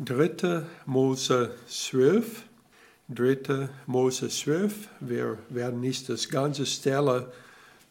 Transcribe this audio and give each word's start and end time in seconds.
3. 0.00 0.64
Mose 0.86 1.50
12. 1.66 2.44
3. 3.08 3.68
Mose 3.86 4.28
12. 4.28 4.88
Wir 5.00 5.38
werden 5.48 5.80
nicht 5.80 6.08
das 6.08 6.28
ganze 6.28 6.66
Stelle 6.66 7.32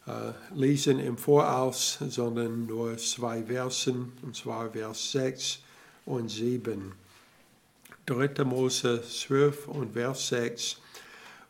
äh, 0.05 0.31
lesen 0.55 0.99
im 0.99 1.17
Voraus, 1.17 1.99
sondern 2.07 2.65
nur 2.65 2.97
zwei 2.97 3.43
Versen, 3.43 4.13
und 4.21 4.37
zwar 4.37 4.71
Vers 4.71 5.11
6 5.11 5.59
und 6.05 6.29
7. 6.29 6.93
3. 8.05 8.45
Mose 8.45 9.03
12 9.03 9.67
und 9.67 9.91
Vers 9.91 10.29
6. 10.29 10.77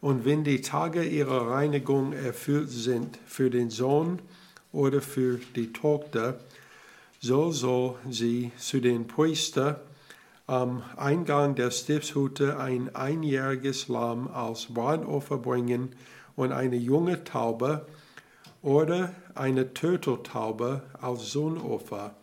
Und 0.01 0.25
wenn 0.25 0.43
die 0.43 0.61
Tage 0.61 1.03
ihrer 1.03 1.51
Reinigung 1.51 2.13
erfüllt 2.13 2.71
sind 2.71 3.19
für 3.27 3.51
den 3.51 3.69
Sohn 3.69 4.17
oder 4.71 5.01
für 5.01 5.39
die 5.55 5.71
Tochter, 5.71 6.39
so 7.19 7.51
soll 7.51 7.99
sie 8.09 8.51
zu 8.57 8.79
den 8.79 9.05
Priester 9.05 9.83
am 10.48 10.82
Eingang 10.95 11.55
der 11.55 11.71
Stiftshütte 11.71 12.57
ein 12.57 12.96
einjähriges 12.96 13.89
Lamm 13.89 14.29
als 14.29 14.68
Brandopfer 14.68 15.38
bringen 15.38 15.89
und 16.38 16.54
eine 16.54 16.78
junge 16.78 17.25
Taube 17.25 17.86
oder 18.61 19.14
eine 19.36 19.74
Turteltaube 19.74 20.83
als 21.02 21.32
Sohnopfer. 21.32 22.15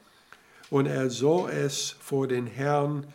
Und 0.71 0.87
er 0.87 1.11
soll 1.11 1.51
es 1.51 1.97
vor 2.01 2.27
den 2.27 2.47
Herrn 2.47 3.07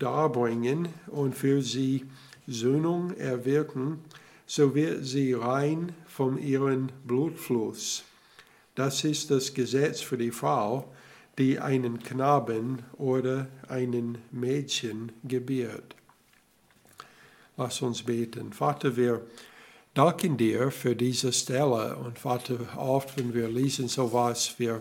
darbringen 0.00 0.88
und 1.06 1.36
für 1.36 1.62
sie 1.62 2.06
Söhnung 2.48 3.16
erwirken, 3.16 4.00
so 4.46 4.74
wird 4.74 5.04
sie 5.04 5.34
rein 5.34 5.94
von 6.06 6.36
ihrem 6.36 6.88
Blutfluss. 7.04 8.02
Das 8.74 9.04
ist 9.04 9.30
das 9.30 9.54
Gesetz 9.54 10.00
für 10.00 10.18
die 10.18 10.32
Frau, 10.32 10.92
die 11.38 11.58
einen 11.58 12.02
Knaben 12.02 12.82
oder 12.98 13.48
einen 13.68 14.18
Mädchen 14.30 15.12
gebiert. 15.24 15.96
Lass 17.56 17.82
uns 17.82 18.02
beten. 18.02 18.52
Vater, 18.52 18.96
wir 18.96 19.22
danken 19.94 20.36
dir 20.36 20.70
für 20.70 20.96
diese 20.96 21.32
Stelle 21.32 21.96
und 21.96 22.18
Vater, 22.18 22.58
oft, 22.76 23.16
wenn 23.18 23.34
wir 23.34 23.48
lesen 23.48 23.88
sowas, 23.88 24.54
wir 24.58 24.80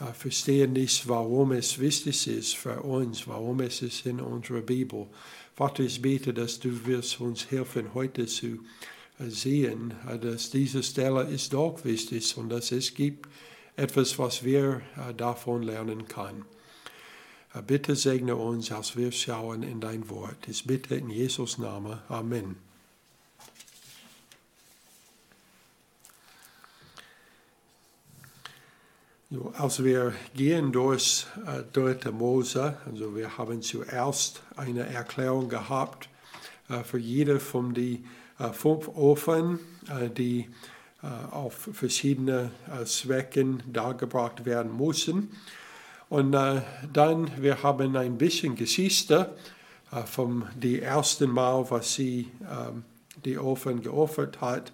äh, 0.00 0.12
verstehen 0.12 0.72
nicht, 0.72 1.08
warum 1.08 1.52
es 1.52 1.78
wichtig 1.78 2.26
ist 2.26 2.56
für 2.56 2.80
uns, 2.82 3.26
warum 3.26 3.60
es 3.60 3.82
ist 3.82 4.06
in 4.06 4.20
unserer 4.20 4.60
Bibel. 4.60 5.06
Vater, 5.54 5.82
ich 5.82 6.00
bete, 6.00 6.32
dass 6.32 6.58
du 6.58 6.86
wirst 6.86 7.20
uns 7.20 7.50
helfen, 7.50 7.94
heute 7.94 8.26
zu 8.26 8.58
äh, 9.18 9.28
sehen, 9.28 9.94
äh, 10.08 10.18
dass 10.18 10.50
diese 10.50 10.82
Stelle 10.82 11.22
ist 11.24 11.52
doch 11.52 11.84
wichtig 11.84 12.36
und 12.36 12.48
dass 12.48 12.72
es 12.72 12.94
gibt 12.94 13.28
etwas, 13.76 14.18
was 14.18 14.44
wir 14.44 14.82
äh, 14.96 15.14
davon 15.14 15.62
lernen 15.62 16.08
können. 16.08 16.44
Äh, 17.54 17.62
bitte 17.62 17.96
segne 17.96 18.36
uns, 18.36 18.72
als 18.72 18.96
wir 18.96 19.12
schauen 19.12 19.62
in 19.62 19.80
dein 19.80 20.08
Wort. 20.10 20.48
Ich 20.48 20.66
bitte 20.66 20.94
in 20.94 21.10
Jesus 21.10 21.58
Namen. 21.58 21.98
Amen. 22.08 22.56
als 29.54 29.82
wir 29.82 30.12
gehen 30.34 30.72
durch 30.72 31.26
äh, 31.46 31.62
3. 31.72 32.10
Mose, 32.10 32.76
also 32.84 33.16
wir 33.16 33.38
haben 33.38 33.62
zuerst 33.62 34.42
eine 34.56 34.86
Erklärung 34.86 35.48
gehabt 35.48 36.08
äh, 36.68 36.82
für 36.84 36.98
jede 36.98 37.40
von 37.40 37.72
den 37.72 38.04
äh, 38.38 38.52
fünf 38.52 38.88
Ofen, 38.88 39.58
äh, 39.88 40.10
die 40.10 40.48
auf 41.30 41.68
verschiedene 41.72 42.50
äh, 42.70 42.84
Zwecken 42.84 43.62
dargebracht 43.66 44.44
werden 44.44 44.76
müssen. 44.76 45.30
Und 46.08 46.34
äh, 46.34 46.62
dann, 46.92 47.30
wir 47.42 47.62
haben 47.62 47.96
ein 47.96 48.18
bisschen 48.18 48.54
Geschichte 48.54 49.34
vom 50.06 50.46
die 50.54 50.80
ersten 50.80 51.30
Mal, 51.30 51.70
was 51.70 51.94
sie 51.94 52.30
ähm, 52.50 52.84
die 53.26 53.38
Ofen 53.38 53.82
geopfert 53.82 54.40
hat. 54.40 54.72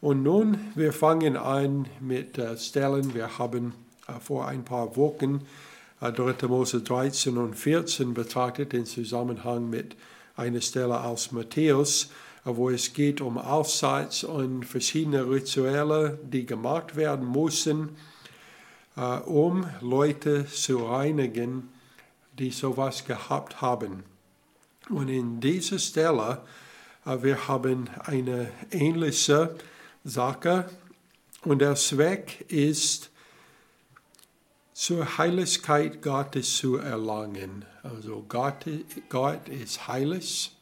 Und 0.00 0.22
nun, 0.22 0.58
wir 0.74 0.94
fangen 0.94 1.36
an 1.36 1.86
mit 2.00 2.40
Stellen. 2.56 3.12
Wir 3.12 3.38
haben 3.38 3.74
vor 4.22 4.48
ein 4.48 4.64
paar 4.64 4.96
Wochen 4.96 5.46
3. 6.00 6.48
Mose 6.48 6.80
13 6.80 7.36
und 7.36 7.54
14 7.54 8.14
betrachtet 8.14 8.72
in 8.72 8.86
Zusammenhang 8.86 9.68
mit 9.68 9.94
einer 10.36 10.62
Stelle 10.62 11.04
aus 11.04 11.32
Matthäus 11.32 12.08
wo 12.44 12.70
es 12.70 12.92
geht 12.92 13.20
um 13.20 13.38
Aufseits 13.38 14.24
und 14.24 14.64
verschiedene 14.64 15.28
Rituelle, 15.28 16.18
die 16.22 16.46
gemacht 16.46 16.96
werden 16.96 17.30
müssen, 17.30 17.96
äh, 18.96 19.18
um 19.18 19.66
Leute 19.80 20.46
zu 20.46 20.78
reinigen, 20.86 21.68
die 22.38 22.50
sowas 22.50 23.04
gehabt 23.04 23.60
haben. 23.60 24.04
Und 24.88 25.08
in 25.08 25.40
dieser 25.40 25.78
Stelle, 25.78 26.42
äh, 27.04 27.22
wir 27.22 27.48
haben 27.48 27.90
eine 28.04 28.50
ähnliche 28.70 29.54
Sache 30.04 30.68
und 31.44 31.60
der 31.60 31.74
Zweck 31.74 32.44
ist, 32.48 33.10
zur 34.72 35.18
Heiligkeit 35.18 36.00
Gottes 36.00 36.56
zu 36.56 36.78
erlangen. 36.78 37.66
Also 37.82 38.24
Gott, 38.26 38.64
Gott 39.10 39.46
ist 39.50 39.86
heilig 39.88 40.52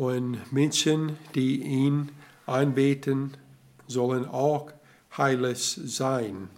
und 0.00 0.50
Menschen, 0.50 1.18
die 1.34 1.56
ihn 1.62 2.10
anbeten, 2.46 3.36
sollen 3.86 4.24
auch 4.24 4.72
heilig 5.14 5.78
sein. 5.84 6.48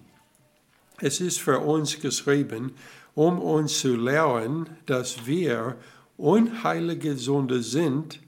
Es 1.00 1.20
ist 1.20 1.41
für 1.41 1.58
uns 1.58 2.00
geschrieben, 2.00 2.70
um 3.16 3.41
uns 3.41 3.80
zu 3.80 3.97
lehren, 3.97 4.70
dass 4.86 5.26
wir 5.26 5.75
unheilige 6.16 7.16
Sünder 7.16 7.64
sind, 7.64 8.20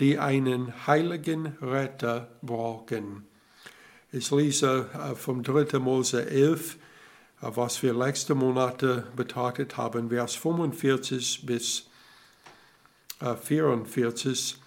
die 0.00 0.18
einen 0.18 0.86
heiligen 0.86 1.46
Retter 1.62 2.28
brauchen. 2.42 3.24
Ich 4.12 4.30
lese 4.30 4.86
äh, 4.92 5.14
vom 5.14 5.42
3. 5.42 5.78
Mose 5.78 6.28
11, 6.28 6.74
äh, 6.74 6.76
was 7.40 7.82
wir 7.82 7.94
letzte 7.94 8.34
Monate 8.34 9.06
betrachtet 9.16 9.78
haben, 9.78 10.10
Vers 10.10 10.34
45 10.34 11.46
bis 11.46 11.88
44, 13.20 14.52
äh, 14.52 14.62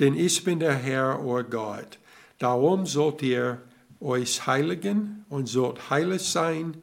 denn 0.00 0.16
ich 0.16 0.44
bin 0.44 0.60
der 0.60 0.74
Herr, 0.74 1.24
euer 1.24 1.44
Gott. 1.44 1.98
Darum 2.38 2.86
sollt 2.86 3.22
ihr 3.22 3.60
euch 4.00 4.46
heiligen 4.46 5.24
und 5.28 5.46
sollt 5.46 5.90
heilig 5.90 6.22
sein, 6.22 6.82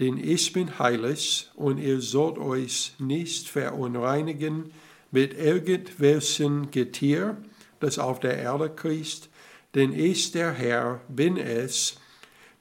denn 0.00 0.18
ich 0.18 0.52
bin 0.52 0.78
heilig 0.78 1.50
und 1.54 1.78
ihr 1.78 2.00
sollt 2.00 2.38
euch 2.38 2.94
nicht 2.98 3.48
verunreinigen 3.48 4.72
mit 5.10 5.38
irgendwelchen 5.38 6.70
Getier, 6.70 7.36
das 7.80 7.98
auf 7.98 8.18
der 8.18 8.38
Erde 8.38 8.70
kriecht, 8.70 9.28
denn 9.74 9.92
ich, 9.92 10.32
der 10.32 10.52
Herr, 10.52 11.00
bin 11.08 11.36
es, 11.36 11.96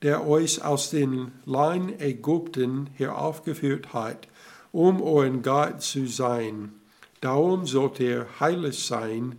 der 0.01 0.27
euch 0.27 0.63
aus 0.63 0.89
den 0.89 1.31
Land 1.45 2.01
Ägypten 2.01 2.89
heraufgeführt 2.95 3.93
hat, 3.93 4.27
um 4.71 5.01
euren 5.01 5.41
Gott 5.41 5.81
zu 5.81 6.07
sein. 6.07 6.73
Darum 7.23 7.65
sollt 7.65 8.01
ihr 8.01 8.27
heilig 8.41 8.77
sein, 8.77 9.37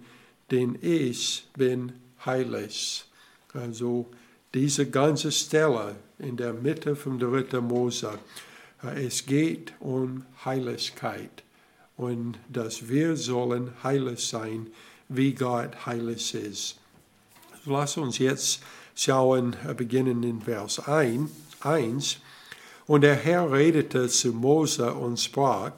denn 0.50 0.78
ich 0.80 1.46
bin 1.54 1.92
heilig. 2.24 3.04
Also 3.52 4.06
diese 4.54 4.88
ganze 4.88 5.30
Stelle 5.30 5.96
in 6.18 6.38
der 6.38 6.54
Mitte 6.54 6.96
von 6.96 7.18
3. 7.18 7.60
Mose, 7.60 8.18
es 8.96 9.26
geht 9.26 9.74
um 9.80 10.24
Heiligkeit 10.46 11.42
und 11.98 12.38
dass 12.48 12.88
wir 12.88 13.16
sollen 13.16 13.70
heilig 13.82 14.26
sein, 14.26 14.68
wie 15.10 15.34
Gott 15.34 15.84
heilig 15.84 16.34
ist. 16.34 16.78
Lass 17.66 17.98
uns 17.98 18.16
jetzt 18.16 18.62
schauen, 18.94 19.56
äh, 19.68 19.74
beginnen 19.74 20.22
in 20.22 20.40
Vers 20.40 20.78
1. 20.88 22.18
Und 22.86 23.02
der 23.02 23.16
Herr 23.16 23.52
redete 23.52 24.08
zu 24.08 24.32
Mose 24.32 24.94
und 24.94 25.20
sprach, 25.20 25.72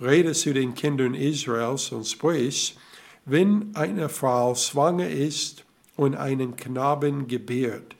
rede 0.00 0.32
zu 0.32 0.52
den 0.52 0.74
Kindern 0.74 1.14
Israels 1.14 1.92
und 1.92 2.06
sprich, 2.06 2.76
wenn 3.24 3.74
eine 3.74 4.08
Frau 4.08 4.54
schwanger 4.54 5.08
ist 5.08 5.64
und 5.96 6.14
einen 6.14 6.56
Knaben 6.56 7.28
gebärt, 7.28 7.96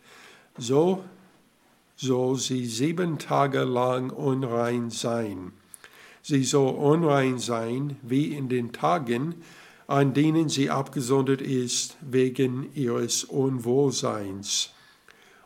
so 0.56 1.05
soll 1.97 2.37
sie 2.37 2.65
sieben 2.67 3.19
Tage 3.19 3.65
lang 3.65 4.11
unrein 4.11 4.91
sein. 4.91 5.53
Sie 6.23 6.45
soll 6.45 6.75
unrein 6.75 7.39
sein 7.39 7.97
wie 8.03 8.35
in 8.35 8.49
den 8.49 8.73
Tagen, 8.73 9.35
an 9.87 10.15
denen 10.15 10.49
sie 10.49 10.71
abgesondert 10.71 11.41
ist 11.41 11.97
wegen 12.00 12.69
ihres 12.75 13.25
Unwohlseins. 13.25 14.71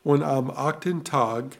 Und 0.05 0.23
am 0.23 0.51
achten 0.51 1.05
Tag 1.05 1.59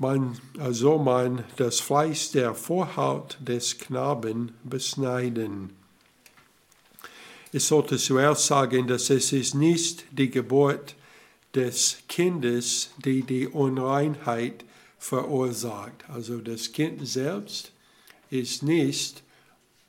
man, 0.00 0.38
also 0.58 0.98
man 0.98 1.44
das 1.56 1.78
Fleisch 1.78 2.32
der 2.32 2.54
Vorhaut 2.54 3.36
des 3.38 3.78
Knaben 3.78 4.52
beschneiden. 4.64 5.74
Ich 7.52 7.64
sollte 7.64 7.98
zuerst 7.98 8.46
sagen, 8.46 8.86
dass 8.86 9.10
es 9.10 9.32
ist 9.32 9.54
nicht 9.54 10.04
die 10.10 10.30
Geburt 10.30 10.94
des 11.54 11.98
Kindes, 12.08 12.90
die 13.04 13.22
die 13.22 13.46
Unreinheit 13.46 14.64
verursacht. 14.98 16.08
Also 16.08 16.38
das 16.38 16.72
Kind 16.72 17.06
selbst 17.06 17.72
ist 18.30 18.62
nicht 18.62 19.22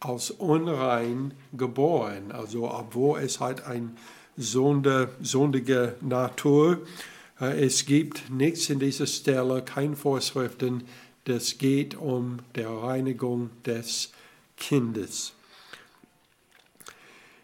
als 0.01 0.31
unrein 0.31 1.33
geboren. 1.53 2.33
Also 2.33 2.69
obwohl 2.69 3.19
es 3.21 3.39
halt 3.39 3.63
eine 3.63 3.91
Sonde, 4.35 5.15
sondige 5.21 5.95
Natur 6.01 6.73
äh, 6.73 7.20
es 7.41 7.85
gibt 7.85 8.29
nichts 8.29 8.69
in 8.69 8.79
dieser 8.79 9.07
Stelle, 9.07 9.63
keine 9.63 9.95
Vorschriften, 9.95 10.83
das 11.25 11.57
geht 11.57 11.95
um 11.95 12.39
die 12.55 12.61
Reinigung 12.61 13.49
des 13.65 14.11
Kindes. 14.57 15.33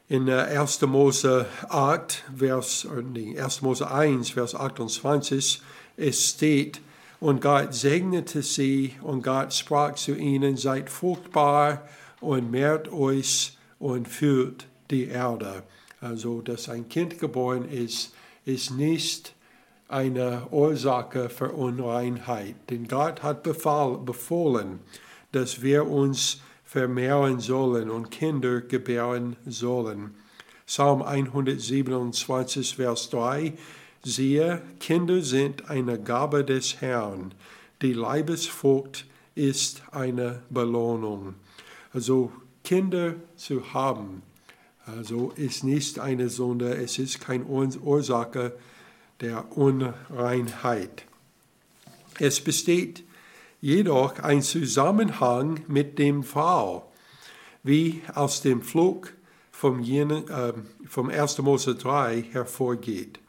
In 0.07 0.29
1. 0.29 0.81
Mose 0.83 1.47
8, 1.69 2.23
Vers, 2.37 2.87
nee, 3.11 3.39
1. 3.39 3.61
Mose 3.61 3.89
1, 3.89 4.29
Vers 4.29 4.55
28, 4.55 5.61
es 5.97 6.29
steht, 6.29 6.79
und 7.19 7.41
Gott 7.41 7.73
segnete 7.73 8.43
sie 8.43 8.93
und 9.01 9.23
Gott 9.23 9.51
sprach 9.51 9.95
zu 9.95 10.15
ihnen, 10.15 10.55
seid 10.55 10.91
fruchtbar 10.91 11.87
und 12.21 12.51
mehrt 12.51 12.91
euch 12.91 13.57
und 13.79 14.07
führt 14.07 14.67
die 14.91 15.05
Erde. 15.05 15.63
Also, 15.99 16.41
dass 16.41 16.69
ein 16.69 16.87
Kind 16.87 17.17
geboren 17.19 17.67
ist, 17.67 18.13
ist 18.45 18.71
nicht 18.71 19.33
eine 19.87 20.47
Ursache 20.51 21.29
für 21.29 21.51
Unreinheit. 21.51 22.55
Denn 22.69 22.87
Gott 22.87 23.23
hat 23.23 23.43
befohlen, 23.43 24.79
dass 25.31 25.61
wir 25.61 25.87
uns 25.87 26.41
vermehren 26.65 27.39
sollen 27.39 27.89
und 27.89 28.11
Kinder 28.11 28.61
gebären 28.61 29.35
sollen. 29.45 30.15
Psalm 30.65 31.01
127, 31.01 32.75
Vers 32.75 33.09
3. 33.09 33.53
Siehe, 34.03 34.61
Kinder 34.79 35.21
sind 35.21 35.69
eine 35.69 35.99
Gabe 35.99 36.43
des 36.43 36.81
Herrn. 36.81 37.33
Die 37.81 37.93
Leibesfrucht 37.93 39.05
ist 39.35 39.83
eine 39.91 40.41
Belohnung. 40.49 41.35
Also 41.93 42.31
Kinder 42.63 43.15
zu 43.37 43.73
haben, 43.73 44.23
also 44.85 45.31
ist 45.35 45.63
nicht 45.63 45.99
eine 45.99 46.27
Sünde, 46.27 46.75
es 46.75 46.99
ist 46.99 47.21
keine 47.21 47.45
Ursache 47.45 48.53
der 49.21 49.57
Unreinheit. 49.57 51.05
Es 52.19 52.41
besteht 52.41 53.03
jedoch 53.61 54.19
ein 54.19 54.41
Zusammenhang 54.41 55.61
mit 55.67 55.99
dem 55.99 56.23
Fall, 56.23 56.83
wie 57.63 58.01
aus 58.13 58.41
dem 58.41 58.61
Flug 58.61 59.13
vom, 59.51 59.81
jenen, 59.81 60.27
äh, 60.29 60.53
vom 60.87 61.09
1. 61.09 61.39
Mose 61.39 61.75
3 61.75 62.23
hervorgeht. 62.31 63.19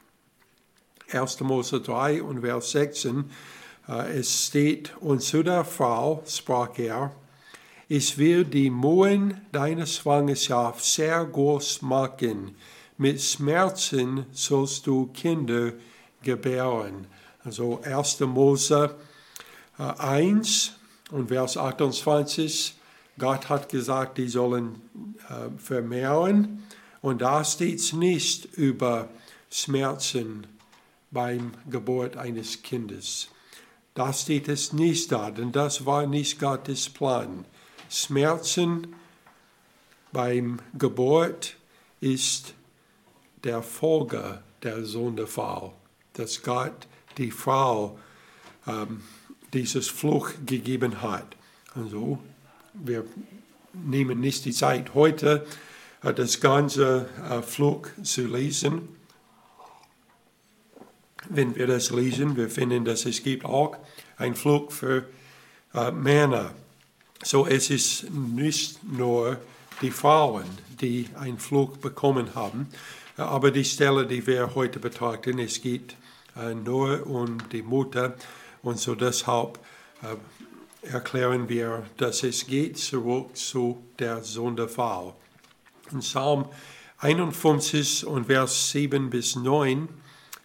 1. 1.11 1.39
Mose 1.41 1.81
3 1.81 2.21
und 2.21 2.41
Vers 2.41 2.71
16, 2.71 3.31
äh, 3.87 4.19
es 4.19 4.47
steht, 4.47 4.95
und 4.99 5.21
zu 5.21 5.41
der 5.43 5.65
Frau 5.65 6.23
sprach 6.27 6.77
er, 6.77 7.11
ich 7.87 8.19
will 8.19 8.45
die 8.45 8.69
Mühen 8.69 9.41
deiner 9.51 9.87
Schwangerschaft 9.87 10.85
sehr 10.85 11.25
groß 11.25 11.81
machen, 11.81 12.55
mit 12.99 13.21
Schmerzen 13.21 14.25
sollst 14.33 14.85
du 14.85 15.07
Kinder 15.07 15.71
gebären. 16.21 17.07
Also 17.45 17.81
1. 17.81 18.19
Mose 18.19 18.93
1 19.77 20.73
äh, 21.11 21.15
und 21.15 21.29
Vers 21.29 21.55
28. 21.55 22.75
Gott 23.17 23.47
hat 23.47 23.69
gesagt, 23.69 24.17
die 24.17 24.27
sollen 24.27 24.81
äh, 25.29 25.57
vermehren. 25.57 26.63
Und 27.01 27.21
da 27.21 27.45
steht 27.45 27.79
es 27.79 27.93
nicht 27.93 28.57
über 28.57 29.07
Schmerzen 29.49 30.45
beim 31.09 31.53
Geburt 31.69 32.17
eines 32.17 32.61
Kindes. 32.63 33.29
Da 33.93 34.11
steht 34.11 34.49
es 34.49 34.73
nicht 34.73 35.13
da, 35.13 35.31
denn 35.31 35.53
das 35.53 35.85
war 35.85 36.05
nicht 36.05 36.37
Gottes 36.37 36.89
Plan. 36.89 37.45
Schmerzen 37.89 38.93
beim 40.11 40.59
Geburt 40.77 41.55
ist 42.01 42.55
der 43.43 43.61
Folge 43.61 44.41
der 44.63 44.83
Sündenfall, 44.85 45.71
dass 46.13 46.41
Gott 46.41 46.87
die 47.17 47.31
Frau 47.31 47.97
ähm, 48.67 49.01
dieses 49.53 49.87
Fluch 49.87 50.31
gegeben 50.45 51.01
hat. 51.01 51.35
Also 51.75 52.19
wir 52.73 53.05
nehmen 53.73 54.19
nicht 54.19 54.45
die 54.45 54.53
Zeit 54.53 54.93
heute, 54.93 55.45
äh, 56.03 56.13
das 56.13 56.39
ganze 56.39 57.07
äh, 57.29 57.41
Fluch 57.41 57.87
zu 58.03 58.27
lesen. 58.27 58.89
Wenn 61.29 61.55
wir 61.55 61.67
das 61.67 61.91
lesen, 61.91 62.35
wir 62.37 62.49
finden, 62.49 62.85
dass 62.85 63.05
es 63.05 63.23
gibt 63.23 63.45
auch 63.45 63.77
ein 64.17 64.35
Fluch 64.35 64.71
für 64.71 65.05
äh, 65.73 65.91
Männer. 65.91 66.53
So 67.23 67.45
es 67.45 67.69
ist 67.69 68.09
nicht 68.11 68.81
nur 68.83 69.37
die 69.81 69.91
Frauen, 69.91 70.45
die 70.81 71.09
einen 71.15 71.37
Fluch 71.37 71.77
bekommen 71.77 72.35
haben, 72.35 72.67
aber 73.25 73.51
die 73.51 73.65
Stelle, 73.65 74.05
die 74.05 74.25
wir 74.25 74.55
heute 74.55 74.79
betrachten, 74.79 75.39
es 75.39 75.61
geht 75.61 75.95
äh, 76.35 76.53
nur 76.53 77.05
um 77.07 77.37
die 77.51 77.61
Mutter. 77.61 78.15
Und 78.61 78.79
so 78.79 78.95
deshalb 78.95 79.59
äh, 80.01 80.87
erklären 80.87 81.49
wir, 81.49 81.85
dass 81.97 82.23
es 82.23 82.47
geht 82.47 82.77
zurück 82.77 83.35
zu 83.35 83.83
der 83.97 84.23
Sonderfall. 84.23 85.13
In 85.91 85.99
Psalm 85.99 86.45
51 86.99 88.05
und 88.05 88.25
Vers 88.25 88.71
7 88.71 89.09
bis 89.09 89.35
9, 89.35 89.87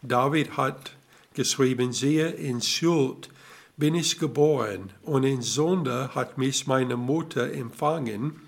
David 0.02 0.56
hat 0.56 0.92
geschrieben, 1.34 1.92
siehe, 1.92 2.28
in 2.28 2.60
Schuld 2.60 3.28
bin 3.76 3.94
ich 3.94 4.18
geboren 4.18 4.92
und 5.02 5.24
in 5.24 5.42
Sünde 5.42 6.14
hat 6.14 6.38
mich 6.38 6.66
meine 6.66 6.96
Mutter 6.96 7.52
empfangen. 7.52 8.40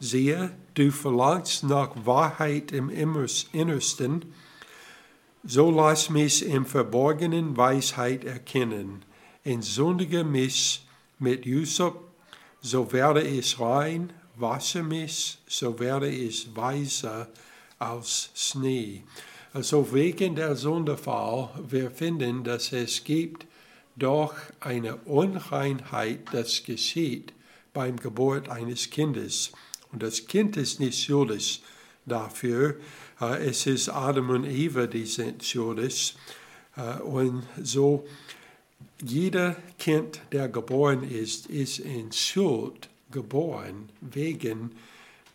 Siehe, 0.00 0.54
du 0.74 0.92
verlangst 0.92 1.64
nach 1.64 1.90
Wahrheit 2.06 2.70
im 2.70 2.88
Innersten, 2.88 4.32
so 5.44 5.70
lass 5.70 6.10
mich 6.10 6.46
im 6.46 6.66
Verborgenen 6.66 7.56
Weisheit 7.56 8.24
erkennen. 8.24 9.04
Entsündige 9.42 10.22
mich 10.22 10.86
mit 11.18 11.46
Jusop, 11.46 12.12
so 12.60 12.92
werde 12.92 13.22
ich 13.22 13.58
rein, 13.58 14.12
wasche 14.36 14.82
mich, 14.82 15.38
so 15.48 15.80
werde 15.80 16.08
ich 16.08 16.54
weiser 16.54 17.28
als 17.78 18.30
Schnee. 18.34 19.02
Also 19.52 19.92
wegen 19.92 20.36
der 20.36 20.54
Sündenfall, 20.54 21.50
wir 21.68 21.90
finden, 21.90 22.44
dass 22.44 22.72
es 22.72 23.02
gibt 23.02 23.46
doch 23.96 24.34
eine 24.60 24.96
Unreinheit, 24.96 26.20
das 26.32 26.62
geschieht 26.62 27.32
beim 27.72 27.96
Geburt 27.96 28.48
eines 28.48 28.90
Kindes. 28.90 29.52
Und 29.92 30.02
das 30.02 30.26
Kind 30.26 30.56
ist 30.56 30.80
nicht 30.80 31.02
schuldig 31.02 31.62
dafür. 32.06 32.76
Äh, 33.20 33.48
es 33.48 33.66
ist 33.66 33.88
Adam 33.88 34.30
und 34.30 34.44
Eva, 34.44 34.86
die 34.86 35.06
sind 35.06 35.44
schuldig. 35.44 36.16
Äh, 36.76 37.00
und 37.00 37.42
so, 37.62 38.06
jeder 39.02 39.56
Kind, 39.78 40.20
der 40.32 40.48
geboren 40.48 41.08
ist, 41.08 41.46
ist 41.46 41.78
in 41.78 42.12
Schuld 42.12 42.88
geboren 43.10 43.88
wegen 44.00 44.72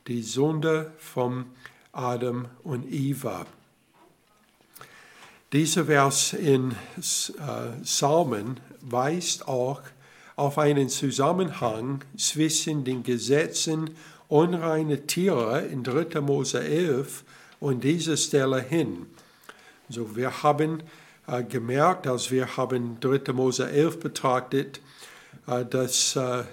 der 0.07 0.21
Sünde 0.21 0.91
von 0.97 1.45
Adam 1.91 2.47
und 2.63 2.91
Eva. 2.91 3.45
Dieser 5.53 5.85
Vers 5.85 6.33
in 6.33 6.71
äh, 6.71 7.81
Psalmen 7.83 8.59
weist 8.81 9.47
auch 9.47 9.81
auf 10.35 10.57
einen 10.57 10.89
Zusammenhang 10.89 12.03
zwischen 12.17 12.83
den 12.83 13.03
Gesetzen 13.03 13.91
unreine 14.33 15.05
Tiere 15.05 15.61
in 15.61 15.83
3. 15.83 16.19
Mose 16.19 16.59
11 16.59 17.23
und 17.59 17.83
dieser 17.83 18.17
Stelle 18.17 18.59
hin. 18.61 19.05
So, 19.89 20.15
wir 20.15 20.41
haben 20.41 20.81
äh, 21.27 21.43
gemerkt, 21.43 22.07
als 22.07 22.31
wir 22.31 22.57
haben 22.57 22.99
3. 22.99 23.31
Mose 23.31 23.69
11 23.69 23.99
betrachtet, 23.99 24.81
äh, 25.45 25.63
dass 25.63 26.15
äh, 26.15 26.45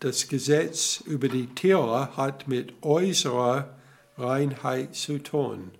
das 0.00 0.28
Gesetz 0.28 1.02
über 1.06 1.28
die 1.28 1.46
Tiere 1.46 2.14
hat 2.18 2.48
mit 2.48 2.74
äußerer 2.82 3.70
Reinheit 4.18 4.94
zu 4.94 5.18
tun. 5.18 5.70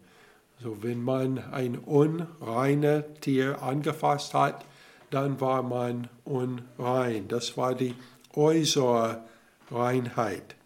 So, 0.63 0.83
wenn 0.83 1.03
man 1.03 1.37
ein 1.53 1.77
unreines 1.77 3.05
Tier 3.21 3.63
angefasst 3.63 4.33
hat, 4.33 4.65
dann 5.11 5.39
war 5.43 5.63
man 5.63 6.09
unrein. 6.25 7.29
Das 7.29 7.59
war 7.59 7.75
die 7.75 7.95
äußere 8.35 9.21
Reinheit. 9.71 10.57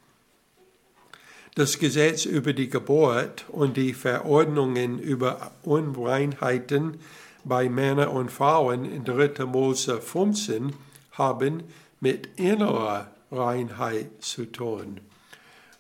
Das 1.56 1.78
Gesetz 1.78 2.26
über 2.26 2.52
die 2.52 2.68
Geburt 2.68 3.46
und 3.48 3.78
die 3.78 3.94
Verordnungen 3.94 4.98
über 4.98 5.52
Unreinheiten 5.62 6.98
bei 7.44 7.70
Männern 7.70 8.08
und 8.08 8.30
Frauen 8.30 8.84
in 8.84 9.04
3. 9.04 9.46
Mose 9.46 10.02
15 10.02 10.74
haben 11.12 11.62
mit 11.98 12.28
innerer 12.38 13.10
Reinheit 13.32 14.22
zu 14.22 14.44
tun. 14.44 15.00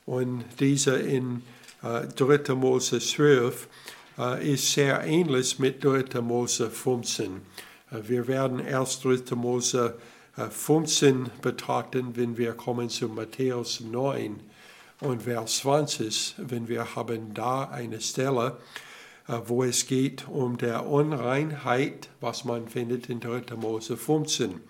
Und 0.06 0.46
diese 0.60 0.96
in 0.96 1.42
äh, 1.82 2.06
3. 2.06 2.54
Mose 2.54 2.98
12 2.98 3.68
äh, 4.18 4.54
ist 4.54 4.72
sehr 4.72 5.04
ähnlich 5.04 5.58
mit 5.58 5.84
3. 5.84 6.22
Mose 6.22 6.70
15. 6.70 7.42
Äh, 7.90 7.96
wir 8.08 8.26
werden 8.28 8.60
erst 8.60 9.04
3. 9.04 9.34
Mose 9.34 9.98
15 10.36 11.26
äh, 11.26 11.28
betrachten, 11.42 12.16
wenn 12.16 12.38
wir 12.38 12.54
kommen 12.54 12.88
zu 12.88 13.10
Matthäus 13.10 13.80
9. 13.80 14.40
und 15.00 15.22
Vers 15.22 15.58
20, 15.58 16.36
wenn 16.38 16.68
wir 16.68 16.94
haben 16.94 17.34
da 17.34 17.64
eine 17.64 18.00
Stelle, 18.00 18.58
äh, 19.28 19.40
wo 19.46 19.64
es 19.64 19.86
geht 19.86 20.26
um 20.28 20.56
der 20.56 20.86
Unreinheit, 20.86 22.08
was 22.20 22.44
man 22.44 22.68
findet 22.68 23.08
in 23.08 23.20
3. 23.20 23.56
Mose 23.56 23.96
15. 23.96 24.60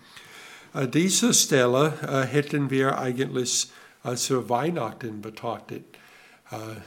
Äh, 0.73 0.87
diese 0.87 1.33
Stelle 1.33 1.93
äh, 2.01 2.21
hätten 2.25 2.69
wir 2.69 2.97
eigentlich 2.97 3.69
für 4.15 4.47
Weihnachten 4.47 5.21
betrachtet. 5.21 5.83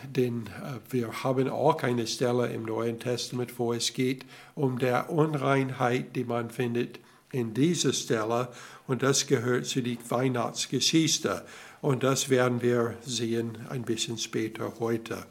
Denn 0.04 0.48
wir 0.88 1.22
haben 1.22 1.50
auch 1.50 1.82
eine 1.82 2.06
Stelle 2.06 2.46
im 2.46 2.62
Neuen 2.62 2.98
Testament, 2.98 3.58
wo 3.58 3.74
es 3.74 3.92
geht 3.92 4.24
um 4.54 4.78
der 4.78 5.10
Unreinheit, 5.10 6.16
die 6.16 6.24
man 6.24 6.48
findet 6.48 6.98
in 7.30 7.52
dieser 7.52 7.92
Stelle. 7.92 8.48
Und 8.86 9.02
das 9.02 9.26
gehört 9.26 9.66
zu 9.66 9.82
der 9.82 9.98
Weihnachtsgeschichte. 10.08 11.44
Und 11.80 12.02
das 12.02 12.28
werden 12.28 12.60
wir 12.60 12.96
sehen 13.02 13.66
ein 13.70 13.82
bisschen 13.82 14.18
später 14.18 14.74
heute. 14.80 15.24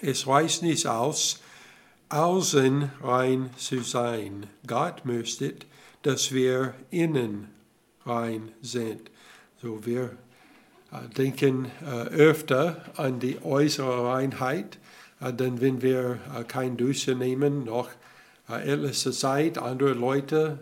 Es 0.00 0.26
reicht 0.26 0.62
nicht 0.62 0.86
aus, 0.86 1.40
außen 2.10 2.90
rein 3.02 3.50
zu 3.56 3.80
sein. 3.80 4.46
Gott 4.66 5.04
möchte, 5.04 5.54
dass 6.02 6.32
wir 6.32 6.74
innen 6.90 7.48
rein 8.04 8.52
sind. 8.60 9.10
So 9.62 9.86
wir 9.86 10.10
äh, 10.92 11.08
denken 11.16 11.70
äh, 11.80 12.08
öfter 12.08 12.84
an 12.96 13.20
die 13.20 13.42
äußere 13.42 14.08
Reinheit, 14.12 14.78
äh, 15.20 15.32
denn 15.32 15.60
wenn 15.60 15.80
wir 15.80 16.18
kein 16.48 16.76
Dusche 16.76 17.14
nehmen, 17.14 17.64
noch 17.64 17.88
etliche 18.48 19.12
Zeit 19.12 19.56
andere 19.56 19.92
Leute 19.92 20.58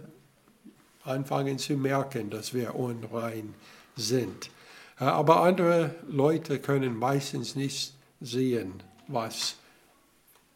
anfangen 1.03 1.59
zu 1.59 1.73
merken, 1.73 2.31
dass 2.31 2.55
wir 2.55 2.77
unrein 2.77 3.55
sind. 3.97 4.51
Aber 5.01 5.43
andere 5.43 5.95
Leute 6.09 6.59
können 6.59 6.95
meistens 6.95 7.57
nicht 7.57 7.95
sehen, 8.21 8.83
was 9.09 9.57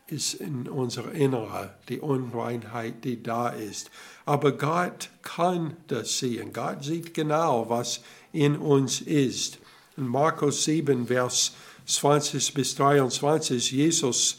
ist 0.07 0.35
in 0.35 0.69
unser 0.69 1.13
Innere, 1.13 1.75
die 1.89 1.99
Unreinheit, 1.99 3.05
die 3.05 3.23
da 3.23 3.49
ist. 3.49 3.91
Aber 4.27 4.53
Gott 4.53 5.09
kann 5.23 5.79
das 5.87 6.19
sehen. 6.19 6.53
Gott 6.53 6.85
sieht 6.85 7.15
genau, 7.15 7.71
was 7.71 8.03
in 8.33 8.57
uns 8.57 9.01
ist. 9.01 9.59
In 9.97 10.07
Markus 10.07 10.65
7, 10.65 11.07
Vers 11.07 11.53
20 11.87 12.53
bis 12.53 12.75
23, 12.75 13.73
Jesus 13.73 14.37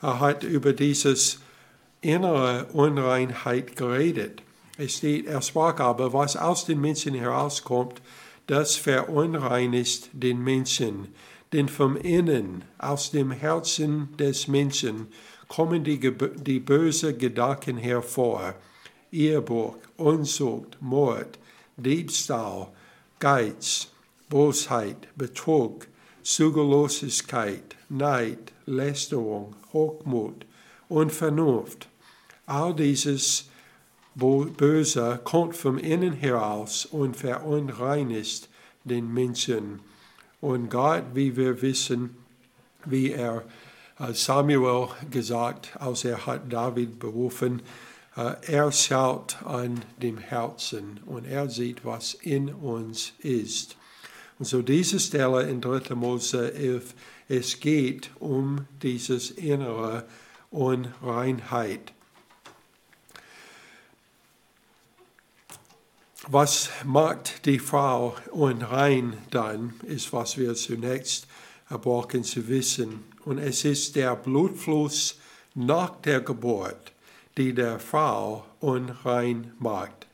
hat 0.00 0.44
über 0.44 0.72
dieses 0.72 1.40
innere 2.00 2.68
Unreinheit 2.72 3.76
geredet. 3.76 4.42
Es 4.78 4.96
steht, 4.96 5.26
er 5.26 5.42
sprach 5.42 5.78
aber, 5.78 6.14
was 6.14 6.38
aus 6.38 6.64
den 6.64 6.80
Menschen 6.80 7.14
herauskommt, 7.14 8.00
das 8.46 8.76
verunreinigt 8.76 10.10
den 10.12 10.42
Menschen 10.42 11.08
denn 11.52 11.68
vom 11.68 11.96
Innen, 11.96 12.64
aus 12.78 13.10
dem 13.10 13.30
Herzen 13.30 14.16
des 14.16 14.48
Menschen, 14.48 15.08
kommen 15.48 15.84
die, 15.84 15.98
die 16.36 16.60
bösen 16.60 17.16
Gedanken 17.18 17.76
hervor. 17.76 18.54
Ehebruch, 19.12 19.76
Unzucht, 19.96 20.76
Mord, 20.80 21.38
Diebstahl, 21.76 22.68
Geiz, 23.20 23.88
Bosheit, 24.28 25.08
Betrug, 25.16 25.86
Zügellosigkeit, 26.22 27.76
Neid, 27.88 28.52
Lästerung, 28.66 29.54
Hochmut, 29.72 30.44
Unvernunft. 30.88 31.88
All 32.46 32.74
dieses 32.74 33.48
Böse 34.16 35.20
kommt 35.24 35.56
vom 35.56 35.76
Innen 35.76 36.14
heraus 36.14 36.86
und 36.86 37.16
verunreinigt 37.16 38.48
den 38.84 39.12
Menschen. 39.12 39.80
Und 40.40 40.70
Gott, 40.70 41.04
wie 41.12 41.36
wir 41.36 41.60
wissen, 41.60 42.16
wie 42.86 43.12
er 43.12 43.44
äh, 43.98 44.14
Samuel 44.14 44.88
gesagt, 45.10 45.76
als 45.78 46.04
er 46.04 46.26
hat 46.26 46.50
David 46.50 46.98
berufen, 46.98 47.60
äh, 48.16 48.34
er 48.46 48.72
schaut 48.72 49.42
an 49.44 49.82
dem 50.00 50.16
Herzen 50.16 51.00
und 51.04 51.26
er 51.26 51.50
sieht, 51.50 51.84
was 51.84 52.14
in 52.14 52.48
uns 52.48 53.12
ist. 53.18 53.76
Und 54.38 54.46
so 54.46 54.62
diese 54.62 54.98
Stelle 54.98 55.42
in 55.42 55.60
3. 55.60 55.94
Mose 55.94 56.54
11, 56.54 56.94
es 57.28 57.60
geht 57.60 58.10
um 58.18 58.66
dieses 58.82 59.30
innere 59.30 60.04
Unreinheit. 60.50 61.92
Was 66.28 66.70
macht 66.84 67.46
die 67.46 67.60
Frau 67.60 68.16
unrein 68.32 69.16
dann, 69.30 69.74
ist, 69.86 70.12
was 70.12 70.36
wir 70.36 70.54
zunächst 70.54 71.28
brauchen 71.68 72.24
zu 72.24 72.48
wissen. 72.48 73.04
Und 73.24 73.38
es 73.38 73.64
ist 73.64 73.96
der 73.96 74.14
Blutfluss 74.16 75.18
nach 75.54 76.00
der 76.00 76.20
Geburt, 76.20 76.92
die 77.36 77.54
der 77.54 77.78
Frau 77.78 78.44
unrein 78.60 79.52
macht. 79.58 80.06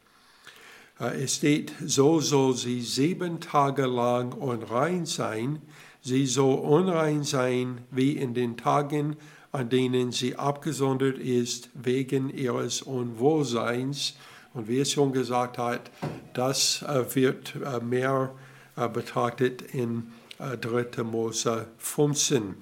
Es 0.99 1.37
steht, 1.37 1.73
so 1.85 2.21
soll 2.21 2.55
sie 2.57 2.81
sieben 2.81 3.41
Tage 3.41 3.87
lang 3.87 4.33
unrein 4.33 5.05
sein. 5.05 5.61
Sie 6.01 6.27
soll 6.27 6.59
unrein 6.59 7.25
sein 7.25 7.83
wie 7.91 8.13
in 8.13 8.35
den 8.35 8.57
Tagen, 8.57 9.17
an 9.51 9.69
denen 9.69 10.13
sie 10.13 10.37
abgesondert 10.37 11.19
ist 11.19 11.71
wegen 11.75 12.31
ihres 12.31 12.83
Unwohlseins 12.83 14.15
und 14.55 14.69
wie 14.69 14.81
es 14.81 14.93
schon 14.93 15.13
gesagt 15.13 15.59
hat, 15.59 15.91
das 16.35 16.83
äh, 16.83 17.15
wird 17.15 17.55
äh, 17.57 17.81
mehr 17.81 18.31
äh, 18.77 18.89
betrachtet 18.89 19.63
in 19.75 20.13
3. 20.39 21.05
Mose 21.05 21.69
15. 21.79 22.57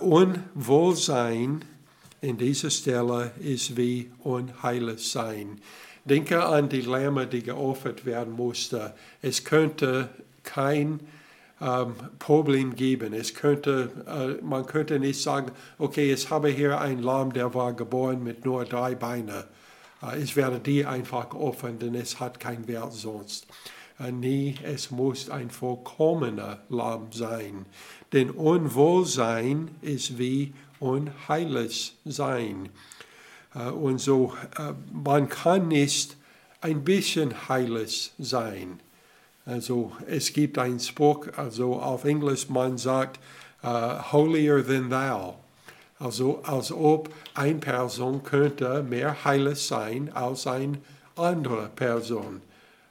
Unwohlsein 0.00 1.64
in 2.20 2.36
dieser 2.36 2.68
Stelle 2.68 3.30
ist 3.40 3.78
wie 3.78 4.10
unheilig 4.18 5.10
sein. 5.10 5.62
Denke 6.04 6.44
an 6.44 6.68
die 6.68 6.82
Lämmer, 6.82 7.24
die 7.24 7.42
geopfert 7.42 8.04
werden 8.04 8.34
musste. 8.34 8.92
Es 9.22 9.44
könnte 9.44 10.10
kein 10.42 11.00
ähm, 11.60 11.94
Problem 12.18 12.76
geben. 12.76 13.14
Es 13.14 13.34
könnte, 13.34 13.90
äh, 14.06 14.44
man 14.44 14.66
könnte 14.66 14.98
nicht 14.98 15.22
sagen, 15.22 15.52
okay, 15.78 16.12
ich 16.12 16.28
habe 16.28 16.48
hier 16.48 16.80
ein 16.80 17.02
Lamm, 17.02 17.32
der 17.32 17.54
war 17.54 17.72
geboren 17.72 18.22
mit 18.22 18.44
nur 18.44 18.64
drei 18.66 18.94
Beinen. 18.94 19.44
Äh, 20.04 20.22
ich 20.22 20.36
werde 20.36 20.58
die 20.58 20.84
einfach 20.84 21.34
opfern, 21.34 21.78
denn 21.78 21.94
es 21.94 22.20
hat 22.20 22.40
keinen 22.40 22.68
Wert 22.68 22.92
sonst. 22.92 23.46
Äh, 23.98 24.12
nee, 24.12 24.54
es 24.62 24.90
muss 24.90 25.30
ein 25.30 25.50
vollkommener 25.50 26.60
Lamm 26.68 27.12
sein. 27.12 27.66
Denn 28.12 28.30
Unwohlsein 28.30 29.70
ist 29.82 30.18
wie 30.18 30.54
unheiles 30.80 31.94
Sein. 32.04 32.68
Äh, 33.54 33.70
und 33.70 33.98
so, 33.98 34.34
man 34.92 35.28
kann 35.28 35.68
nicht 35.68 36.16
ein 36.60 36.82
bisschen 36.82 37.48
heilig 37.48 38.12
sein. 38.18 38.80
Also 39.46 39.92
es 40.06 40.32
gibt 40.32 40.56
einen 40.58 40.80
Spruch, 40.80 41.26
also 41.36 41.74
auf 41.78 42.04
Englisch 42.04 42.48
man 42.48 42.78
sagt, 42.78 43.20
uh, 43.62 44.00
holier 44.10 44.64
than 44.66 44.88
thou. 44.88 45.43
Also 46.04 46.40
als 46.42 46.70
ob 46.70 47.08
eine 47.32 47.60
Person 47.60 48.22
könnte 48.22 48.82
mehr 48.82 49.24
heilig 49.24 49.58
sein 49.58 50.12
als 50.12 50.46
eine 50.46 50.76
andere 51.16 51.70
Person. 51.74 52.42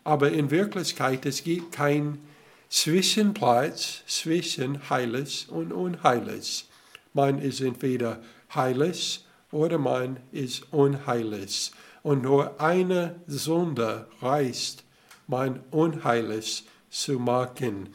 Aber 0.03 0.31
in 0.31 0.49
Wirklichkeit 0.49 1.23
es 1.27 1.43
gibt 1.43 1.73
keinen 1.73 2.27
Zwischenplatz 2.69 4.01
zwischen 4.07 4.89
heilig 4.89 5.45
und 5.47 5.71
unheilig. 5.71 6.65
Man 7.13 7.37
ist 7.37 7.61
entweder 7.61 8.19
heilig 8.55 9.23
oder 9.51 9.77
man 9.77 10.17
ist 10.31 10.73
unheilig. 10.73 11.71
Und 12.01 12.23
nur 12.23 12.59
eine 12.59 13.21
Sünde 13.27 14.07
reicht, 14.23 14.83
man 15.27 15.59
unheilig 15.69 16.65
zu 16.89 17.19
machen. 17.19 17.93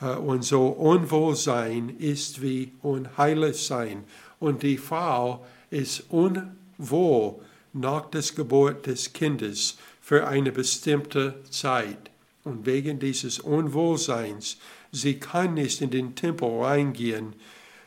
Äh, 0.00 0.14
und 0.14 0.44
so 0.44 0.68
Unwohlsein 0.68 1.96
ist 1.98 2.42
wie 2.42 2.72
unheilig 2.82 3.64
sein 3.64 4.04
und 4.38 4.62
die 4.62 4.78
Frau 4.78 5.44
ist 5.70 6.04
unwohl 6.10 7.36
nach 7.72 8.06
der 8.06 8.22
Geburt 8.34 8.86
des 8.86 9.12
Kindes 9.12 9.76
für 10.00 10.26
eine 10.26 10.50
bestimmte 10.50 11.34
Zeit. 11.50 12.10
Und 12.42 12.66
wegen 12.66 12.98
dieses 12.98 13.38
Unwohlseins, 13.38 14.56
sie 14.90 15.20
kann 15.20 15.54
nicht 15.54 15.82
in 15.82 15.90
den 15.90 16.14
Tempel 16.16 16.62
reingehen 16.62 17.34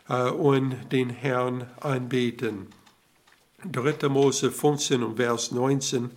äh, 0.08 0.29
und 0.29 0.75
den 0.91 1.10
Herrn 1.10 1.67
anbeten. 1.82 2.67
3. 3.70 4.10
Mose 4.10 4.51
15 4.51 5.03
und 5.03 5.15
Vers 5.15 5.51
19. 5.51 6.12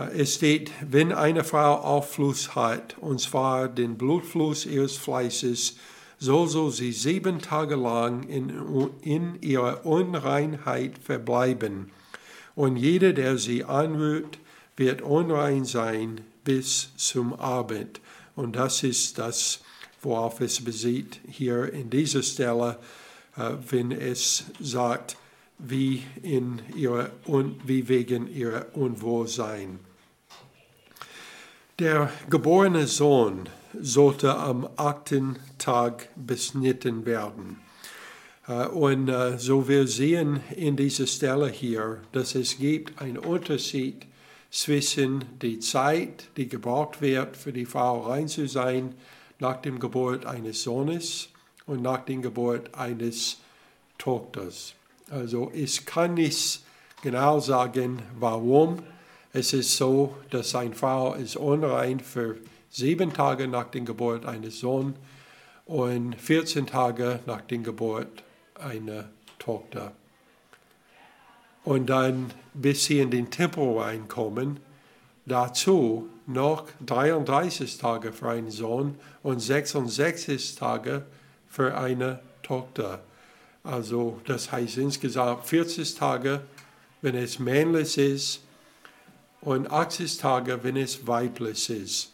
Äh, 0.00 0.20
es 0.20 0.34
steht, 0.36 0.70
wenn 0.88 1.12
eine 1.12 1.44
Frau 1.44 1.76
Auffluss 1.76 2.54
hat, 2.54 2.96
und 3.00 3.20
zwar 3.20 3.68
den 3.68 3.96
Blutfluss 3.98 4.66
ihres 4.66 4.96
Fleißes, 4.96 5.76
so 6.18 6.46
soll 6.46 6.70
sie 6.70 6.92
sieben 6.92 7.38
Tage 7.38 7.76
lang 7.76 8.24
in, 8.24 8.52
in 9.02 9.40
ihrer 9.40 9.86
Unreinheit 9.86 10.98
verbleiben. 10.98 11.90
Und 12.54 12.76
jeder, 12.76 13.12
der 13.12 13.38
sie 13.38 13.64
anrührt, 13.64 14.38
wird 14.76 15.00
unrein 15.00 15.64
sein 15.64 16.20
bis 16.44 16.90
zum 16.96 17.32
Abend. 17.32 18.00
Und 18.36 18.56
das 18.56 18.82
ist 18.82 19.18
das 19.18 19.60
worauf 20.02 20.40
es 20.40 20.62
bezieht 20.62 21.20
hier 21.28 21.72
in 21.72 21.90
dieser 21.90 22.22
Stelle, 22.22 22.78
äh, 23.36 23.52
wenn 23.68 23.92
es 23.92 24.44
sagt, 24.60 25.16
wie, 25.58 26.02
in 26.22 26.60
ihrer, 26.74 27.10
wie 27.64 27.88
wegen 27.88 28.32
ihrer 28.32 28.74
Unwohlsein. 28.74 29.78
Der 31.80 32.10
geborene 32.28 32.86
Sohn 32.86 33.48
sollte 33.80 34.36
am 34.36 34.68
achten 34.76 35.38
Tag 35.56 36.10
beschnitten 36.14 37.06
werden. 37.06 37.58
Äh, 38.46 38.66
und 38.66 39.08
äh, 39.08 39.38
so 39.38 39.66
wir 39.66 39.86
sehen 39.86 40.40
in 40.54 40.76
dieser 40.76 41.06
Stelle 41.06 41.48
hier, 41.48 42.02
dass 42.12 42.34
es 42.34 42.58
gibt 42.58 43.00
einen 43.00 43.16
Unterschied 43.16 44.04
zwischen 44.50 45.24
der 45.40 45.60
Zeit, 45.60 46.28
die 46.36 46.48
gebraucht 46.48 47.00
wird, 47.00 47.34
für 47.34 47.54
die 47.54 47.64
Frau 47.64 48.02
rein 48.02 48.28
zu 48.28 48.46
sein, 48.46 48.94
nach 49.38 49.62
dem 49.62 49.80
Geburt 49.80 50.26
eines 50.26 50.62
Sohnes 50.62 51.30
und 51.64 51.80
nach 51.80 52.04
der 52.04 52.16
Geburt 52.16 52.74
eines 52.74 53.38
Tochters. 53.96 54.74
Also 55.08 55.50
ich 55.54 55.86
kann 55.86 56.12
nicht 56.12 56.62
genau 57.00 57.40
sagen, 57.40 58.02
warum 58.18 58.80
es 59.32 59.52
ist 59.52 59.76
so, 59.76 60.16
dass 60.30 60.54
eine 60.54 60.74
Frau 60.74 61.14
ist 61.14 61.36
unrein 61.36 62.00
für 62.00 62.36
sieben 62.68 63.12
Tage 63.12 63.46
nach 63.46 63.70
der 63.70 63.82
Geburt 63.82 64.26
eines 64.26 64.60
Sohnes 64.60 64.94
und 65.66 66.14
14 66.16 66.66
Tage 66.66 67.20
nach 67.26 67.42
der 67.42 67.58
Geburt 67.58 68.24
einer 68.54 69.08
Tochter. 69.38 69.92
Und 71.64 71.86
dann, 71.86 72.32
bis 72.54 72.86
sie 72.86 73.00
in 73.00 73.10
den 73.10 73.30
Tempel 73.30 73.78
reinkommen, 73.78 74.58
dazu 75.26 76.08
noch 76.26 76.64
33 76.86 77.78
Tage 77.78 78.12
für 78.12 78.30
einen 78.30 78.50
Sohn 78.50 78.96
und 79.22 79.40
66 79.40 80.56
Tage 80.56 81.04
für 81.48 81.76
eine 81.76 82.20
Tochter. 82.42 83.00
Also 83.62 84.20
das 84.26 84.50
heißt 84.50 84.78
insgesamt 84.78 85.44
40 85.44 85.94
Tage, 85.94 86.40
wenn 87.02 87.14
es 87.14 87.38
männlich 87.38 87.98
ist, 87.98 88.40
und 89.40 89.70
80 89.70 90.18
Tage, 90.18 90.62
wenn 90.62 90.76
es 90.76 91.06
weiblich 91.06 91.70
ist. 91.70 92.12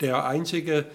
Der 0.00 0.24
einzige 0.26 0.86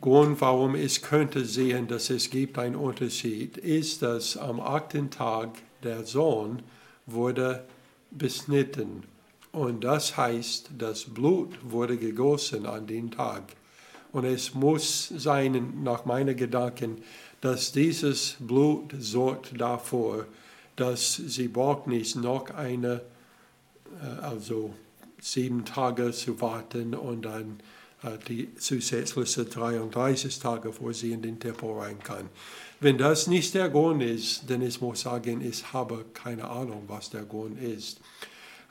Grund, 0.00 0.40
warum 0.40 0.74
ich 0.74 1.02
könnte 1.02 1.44
sehen, 1.44 1.86
dass 1.86 2.10
es 2.10 2.30
gibt 2.30 2.58
einen 2.58 2.76
Unterschied, 2.76 3.56
ist, 3.56 4.02
dass 4.02 4.36
am 4.36 4.60
achten 4.60 5.10
Tag 5.10 5.50
der 5.82 6.04
Sohn 6.04 6.62
wurde 7.06 7.64
beschnitten. 8.10 9.04
Und 9.52 9.84
das 9.84 10.16
heißt, 10.16 10.70
das 10.78 11.04
Blut 11.04 11.56
wurde 11.62 11.96
gegossen 11.96 12.66
an 12.66 12.86
den 12.86 13.10
Tag. 13.10 13.44
Und 14.12 14.24
es 14.24 14.54
muss 14.54 15.12
sein, 15.16 15.74
nach 15.82 16.04
meinen 16.04 16.36
Gedanken, 16.36 17.02
dass 17.40 17.72
dieses 17.72 18.36
Blut 18.40 18.94
sorgt 18.98 19.58
dafür, 19.60 20.26
dass 20.76 21.14
sie 21.14 21.48
braucht 21.48 21.86
noch 21.86 22.50
eine 22.50 23.00
also 24.22 24.74
sieben 25.20 25.64
Tage 25.64 26.12
zu 26.12 26.40
warten 26.40 26.94
und 26.94 27.22
dann 27.22 27.60
äh, 28.02 28.18
die 28.28 28.54
zusätzlichen 28.56 29.48
33 29.48 30.38
Tage, 30.38 30.72
vor 30.72 30.92
sie 30.92 31.12
in 31.12 31.22
den 31.22 31.40
Tempel 31.40 31.72
rein 31.72 31.98
kann. 32.02 32.28
Wenn 32.80 32.98
das 32.98 33.26
nicht 33.26 33.54
der 33.54 33.70
Grund 33.70 34.02
ist, 34.02 34.50
dann 34.50 34.60
ich 34.60 34.80
muss 34.80 35.02
sagen, 35.02 35.40
ich 35.40 35.72
habe 35.72 36.04
keine 36.12 36.48
Ahnung, 36.48 36.84
was 36.88 37.10
der 37.10 37.22
Grund 37.22 37.60
ist. 37.60 38.00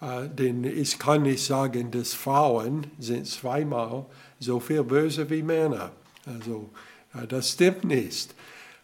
Äh, 0.01 0.30
denn 0.30 0.63
ich 0.63 1.00
kann 1.00 1.24
nicht 1.24 1.44
sagen, 1.44 1.89
dass 1.89 2.13
Frauen 2.13 2.88
sind 3.00 3.25
zweimal 3.25 4.06
so 4.39 4.60
viel 4.60 4.84
böse 4.84 5.30
wie 5.30 5.42
Männer. 5.42 5.92
Also 6.25 6.70
das 7.27 7.51
stimmt 7.51 7.84
nicht. 7.84 8.34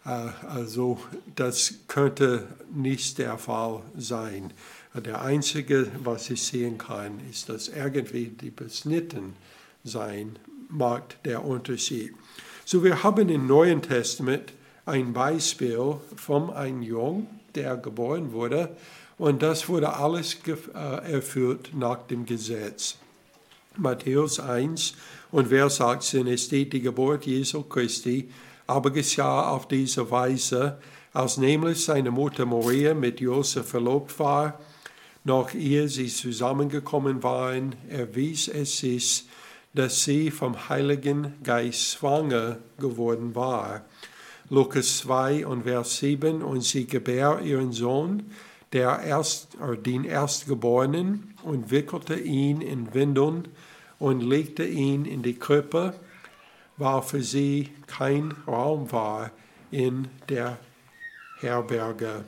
Also 0.03 0.99
das 1.35 1.73
könnte 1.87 2.47
nicht 2.73 3.17
der 3.17 3.37
Fall 3.37 3.81
sein. 3.97 4.51
Der 4.95 5.21
einzige, 5.21 5.91
was 6.03 6.31
ich 6.31 6.41
sehen 6.41 6.79
kann, 6.79 7.19
ist, 7.29 7.47
dass 7.47 7.67
irgendwie 7.67 8.25
die 8.27 8.49
beschnitten 8.49 9.35
sein 9.83 10.39
macht 10.67 11.17
der 11.25 11.45
Unterschied. 11.45 12.13
So, 12.65 12.83
wir 12.83 13.03
haben 13.03 13.29
im 13.29 13.45
Neuen 13.45 13.83
Testament 13.83 14.53
ein 14.87 15.13
Beispiel 15.13 15.97
von 16.15 16.49
einem 16.49 16.81
Jungen, 16.81 17.27
der 17.53 17.77
geboren 17.77 18.31
wurde, 18.33 18.75
und 19.19 19.43
das 19.43 19.69
wurde 19.69 19.93
alles 19.93 20.37
äh, 20.47 21.11
erfüllt 21.11 21.71
nach 21.75 22.07
dem 22.07 22.25
Gesetz. 22.25 22.97
Matthäus 23.77 24.39
1 24.39 24.95
und 25.31 25.49
Vers 25.49 25.81
18 25.81 26.25
es 26.27 26.49
die 26.49 26.67
Geburt 26.67 27.25
Jesu 27.25 27.61
Christi, 27.63 28.31
aber 28.65 28.91
geschah 28.91 29.49
auf 29.49 29.67
diese 29.67 30.09
Weise, 30.09 30.79
als 31.13 31.37
nämlich 31.37 31.83
seine 31.83 32.11
Mutter 32.11 32.45
Maria 32.45 32.93
mit 32.93 33.19
Josef 33.19 33.67
verlobt 33.67 34.17
war 34.19 34.59
noch 35.23 35.53
ehe 35.53 35.87
sie 35.87 36.07
zusammengekommen 36.07 37.23
waren, 37.23 37.75
erwies 37.89 38.47
es 38.47 38.77
sich, 38.79 39.25
dass 39.73 40.03
sie 40.03 40.31
vom 40.31 40.69
Heiligen 40.69 41.33
Geist 41.43 41.91
schwanger 41.91 42.57
geworden 42.79 43.35
war. 43.35 43.85
Lukas 44.49 44.99
2 44.99 45.45
und 45.45 45.63
Vers 45.63 45.97
7, 45.97 46.41
und 46.41 46.61
sie 46.63 46.87
gebär 46.87 47.41
ihren 47.43 47.71
Sohn, 47.71 48.31
der 48.73 48.99
erst, 48.99 49.57
den 49.85 50.05
Erstgeborenen, 50.05 51.35
und 51.43 51.69
wickelte 51.71 52.15
ihn 52.15 52.61
in 52.61 52.93
Windeln 52.93 53.47
und 53.99 54.21
legte 54.21 54.65
ihn 54.65 55.05
in 55.05 55.21
die 55.21 55.35
Krippe, 55.35 55.93
weil 56.77 57.01
für 57.01 57.21
sie 57.21 57.69
kein 57.87 58.33
Raum 58.47 58.91
war 58.91 59.31
in 59.71 60.07
der 60.29 60.57
Herberge. 61.39 62.23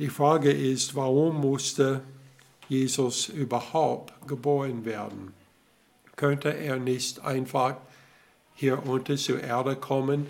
Die 0.00 0.08
Frage 0.08 0.50
ist, 0.50 0.96
warum 0.96 1.40
musste 1.40 2.02
Jesus 2.68 3.28
überhaupt 3.28 4.12
geboren 4.26 4.84
werden? 4.84 5.32
Könnte 6.16 6.48
er 6.48 6.78
nicht 6.78 7.20
einfach 7.24 7.76
hier 8.54 8.84
unten 8.88 9.16
zur 9.16 9.40
Erde 9.40 9.76
kommen, 9.76 10.26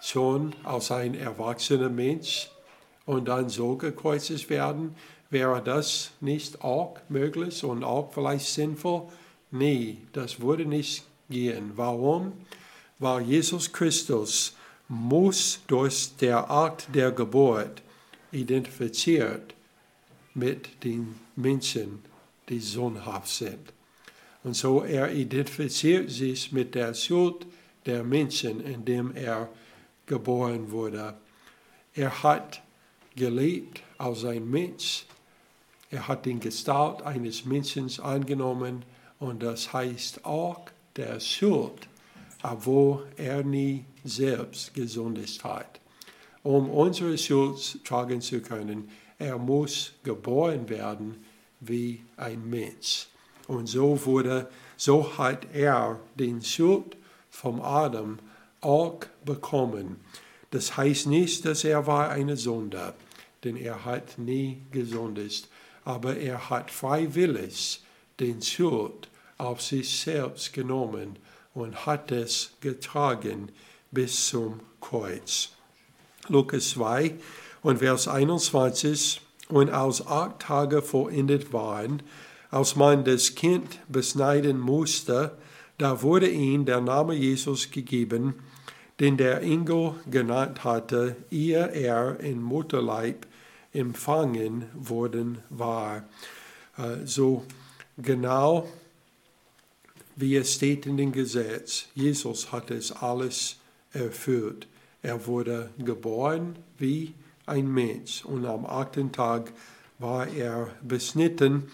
schon 0.00 0.54
als 0.62 0.92
ein 0.92 1.16
erwachsener 1.16 1.88
Mensch 1.88 2.48
und 3.06 3.26
dann 3.26 3.48
so 3.48 3.74
gekreuzigt 3.74 4.50
werden? 4.50 4.94
Wäre 5.30 5.62
das 5.62 6.12
nicht 6.20 6.62
auch 6.62 6.98
möglich 7.08 7.64
und 7.64 7.82
auch 7.82 8.12
vielleicht 8.12 8.46
sinnvoll? 8.46 9.08
Nee, 9.50 9.98
das 10.12 10.40
würde 10.40 10.64
nicht 10.64 11.02
gehen. 11.28 11.72
Warum? 11.74 12.34
Weil 13.00 13.22
Jesus 13.22 13.72
Christus 13.72 14.54
muss 14.86 15.58
durch 15.66 16.16
der 16.20 16.48
Akt 16.48 16.86
der 16.94 17.10
Geburt 17.10 17.82
identifiziert 18.32 19.54
mit 20.34 20.84
den 20.84 21.16
Menschen, 21.36 22.02
die 22.48 22.60
sohnhaft 22.60 23.28
sind. 23.28 23.72
Und 24.44 24.54
so 24.54 24.82
er 24.82 25.12
identifiziert 25.12 26.10
sich 26.10 26.52
mit 26.52 26.74
der 26.74 26.94
Schuld 26.94 27.46
der 27.86 28.04
Menschen, 28.04 28.60
indem 28.60 29.14
er 29.14 29.48
geboren 30.06 30.70
wurde. 30.70 31.14
Er 31.94 32.22
hat 32.22 32.62
gelebt 33.16 33.82
als 33.98 34.24
ein 34.24 34.48
Mensch. 34.48 35.04
Er 35.90 36.06
hat 36.06 36.26
den 36.26 36.38
Gestalt 36.38 37.02
eines 37.02 37.44
Menschen 37.44 37.90
angenommen 38.00 38.84
und 39.18 39.42
das 39.42 39.72
heißt 39.72 40.24
auch 40.24 40.70
der 40.96 41.18
Schuld, 41.18 41.88
obwohl 42.42 43.06
er 43.16 43.42
nie 43.42 43.84
selbst 44.04 44.72
gesündigt 44.74 45.42
hat 45.42 45.77
um 46.42 46.70
unsere 46.70 47.16
Schuld 47.18 47.84
tragen 47.84 48.20
zu 48.20 48.40
können. 48.40 48.90
Er 49.18 49.38
muss 49.38 49.92
geboren 50.02 50.68
werden 50.68 51.24
wie 51.60 52.04
ein 52.16 52.48
Mensch. 52.48 53.08
Und 53.46 53.66
so 53.66 54.04
wurde, 54.04 54.48
so 54.76 55.18
hat 55.18 55.46
er 55.52 55.98
den 56.14 56.42
Schuld 56.42 56.96
vom 57.30 57.60
Adam 57.60 58.18
auch 58.60 59.00
bekommen. 59.24 59.96
Das 60.50 60.76
heißt 60.76 61.06
nicht, 61.06 61.44
dass 61.44 61.64
er 61.64 61.86
war 61.86 62.10
eine 62.10 62.36
Sünder, 62.36 62.94
denn 63.44 63.56
er 63.56 63.84
hat 63.84 64.18
nie 64.18 64.62
gesündigt, 64.70 65.48
aber 65.84 66.16
er 66.16 66.50
hat 66.50 66.70
freiwillig 66.70 67.82
den 68.20 68.42
Schuld 68.42 69.08
auf 69.36 69.62
sich 69.62 70.00
selbst 70.00 70.52
genommen 70.52 71.18
und 71.54 71.86
hat 71.86 72.10
es 72.12 72.52
getragen 72.60 73.50
bis 73.90 74.28
zum 74.28 74.60
Kreuz. 74.80 75.50
Lukas 76.28 76.70
2 76.70 77.14
und 77.62 77.78
Vers 77.78 78.08
21. 78.08 79.20
Und 79.48 79.70
als 79.70 80.06
acht 80.06 80.40
Tage 80.40 80.82
vollendet 80.82 81.52
waren, 81.52 82.02
als 82.50 82.76
man 82.76 83.04
das 83.04 83.34
Kind 83.34 83.78
beschneiden 83.88 84.58
musste, 84.58 85.32
da 85.78 86.02
wurde 86.02 86.28
ihm 86.28 86.64
der 86.64 86.80
Name 86.80 87.14
Jesus 87.14 87.70
gegeben, 87.70 88.34
den 89.00 89.16
der 89.16 89.42
Engel 89.42 89.94
genannt 90.10 90.64
hatte, 90.64 91.16
ehe 91.30 91.70
er 91.70 92.18
in 92.20 92.42
Mutterleib 92.42 93.26
empfangen 93.72 94.64
worden 94.74 95.38
war. 95.50 96.04
Äh, 96.76 97.06
so 97.06 97.44
genau 97.96 98.68
wie 100.16 100.36
es 100.36 100.54
steht 100.54 100.84
in 100.86 100.96
dem 100.96 101.12
Gesetz. 101.12 101.86
Jesus 101.94 102.50
hat 102.50 102.72
es 102.72 102.90
alles 102.90 103.56
erfüllt. 103.92 104.66
Er 105.02 105.26
wurde 105.26 105.70
geboren 105.78 106.56
wie 106.76 107.14
ein 107.46 107.72
Mensch 107.72 108.24
und 108.24 108.44
am 108.46 108.66
achten 108.66 109.12
Tag 109.12 109.52
war 109.98 110.28
er 110.28 110.68
beschnitten 110.82 111.70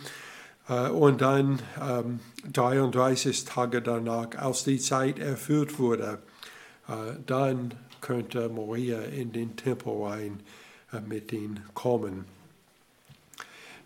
äh, 0.68 0.88
und 0.88 1.20
dann 1.20 1.60
ähm, 1.80 2.20
33 2.52 3.44
Tage 3.44 3.82
danach, 3.82 4.36
als 4.36 4.64
die 4.64 4.78
Zeit 4.78 5.18
erfüllt 5.18 5.78
wurde, 5.78 6.18
äh, 6.88 6.92
dann 7.26 7.74
könnte 8.00 8.48
Maria 8.48 9.00
in 9.00 9.32
den 9.32 9.56
Tempel 9.56 10.02
rein 10.02 10.40
äh, 10.92 11.00
mit 11.00 11.32
ihm 11.32 11.58
kommen. 11.74 12.24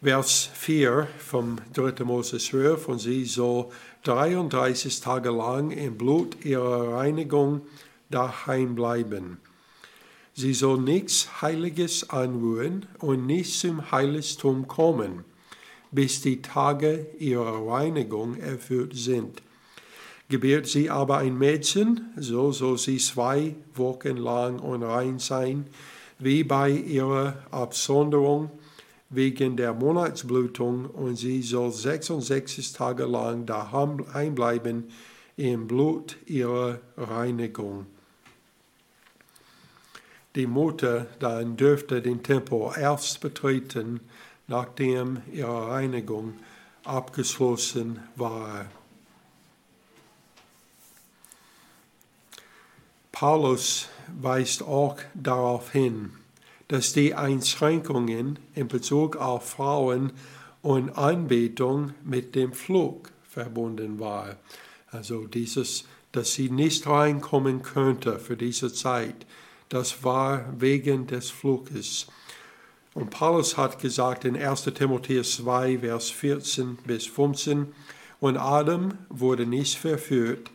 Vers 0.02 0.50
4 0.54 1.08
vom 1.18 1.58
3. 1.72 2.04
Mose 2.04 2.38
12, 2.38 2.88
und 2.88 2.98
sie 3.00 3.24
soll 3.24 3.66
33 4.04 5.00
Tage 5.00 5.30
lang 5.30 5.72
im 5.72 5.98
Blut 5.98 6.44
ihrer 6.44 6.94
Reinigung 6.94 7.62
daheim 8.10 8.74
bleiben. 8.74 9.38
Sie 10.34 10.54
soll 10.54 10.80
nichts 10.80 11.42
Heiliges 11.42 12.10
anrühren 12.10 12.86
und 13.00 13.26
nicht 13.26 13.58
zum 13.58 13.90
Heiligtum 13.90 14.68
kommen, 14.68 15.24
bis 15.90 16.20
die 16.20 16.42
Tage 16.42 17.06
ihrer 17.18 17.66
Reinigung 17.66 18.36
erfüllt 18.36 18.94
sind. 18.94 19.42
Gebärt 20.28 20.66
sie 20.66 20.90
aber 20.90 21.18
ein 21.18 21.38
Mädchen, 21.38 22.12
so 22.16 22.52
soll 22.52 22.78
sie 22.78 22.98
zwei 22.98 23.56
Wochen 23.74 24.16
lang 24.16 24.58
unrein 24.58 25.18
sein, 25.18 25.66
wie 26.18 26.44
bei 26.44 26.70
ihrer 26.70 27.42
Absonderung 27.50 28.50
wegen 29.10 29.56
der 29.56 29.72
Monatsblutung 29.72 30.86
und 30.86 31.16
sie 31.16 31.42
soll 31.42 31.72
66 31.72 32.72
Tage 32.74 33.06
lang 33.06 33.46
daheim 33.46 34.34
bleiben 34.34 34.84
im 35.36 35.66
Blut 35.66 36.16
ihrer 36.26 36.80
Reinigung. 36.96 37.86
Die 40.34 40.46
Mutter 40.46 41.06
dann 41.18 41.56
dürfte 41.56 42.02
den 42.02 42.22
Tempel 42.22 42.70
erst 42.76 43.20
betreten, 43.20 44.00
nachdem 44.46 45.22
ihre 45.32 45.68
Reinigung 45.68 46.34
abgeschlossen 46.84 48.00
war. 48.16 48.66
Paulus 53.12 53.88
weist 54.20 54.62
auch 54.62 54.96
darauf 55.14 55.72
hin, 55.72 56.12
dass 56.68 56.92
die 56.92 57.14
Einschränkungen 57.14 58.38
in 58.54 58.68
Bezug 58.68 59.16
auf 59.16 59.50
Frauen 59.50 60.12
und 60.62 60.90
Anbetung 60.90 61.94
mit 62.04 62.34
dem 62.34 62.52
Flug 62.52 63.10
verbunden 63.28 63.98
waren. 63.98 64.36
Also 64.90 65.26
dieses, 65.26 65.84
dass 66.12 66.32
sie 66.34 66.48
nicht 66.48 66.86
reinkommen 66.86 67.62
könnte 67.62 68.18
für 68.18 68.36
diese 68.36 68.72
Zeit, 68.72 69.26
das 69.68 70.02
war 70.04 70.44
wegen 70.58 71.06
des 71.06 71.30
Fluges. 71.30 72.06
Und 72.94 73.10
Paulus 73.10 73.56
hat 73.56 73.78
gesagt 73.78 74.24
in 74.24 74.36
1 74.36 74.64
Timotheus 74.74 75.36
2, 75.36 75.78
Vers 75.78 76.10
14 76.10 76.76
bis 76.86 77.06
15, 77.06 77.72
und 78.20 78.36
Adam 78.36 78.94
wurde 79.08 79.46
nicht 79.46 79.76
verführt, 79.76 80.50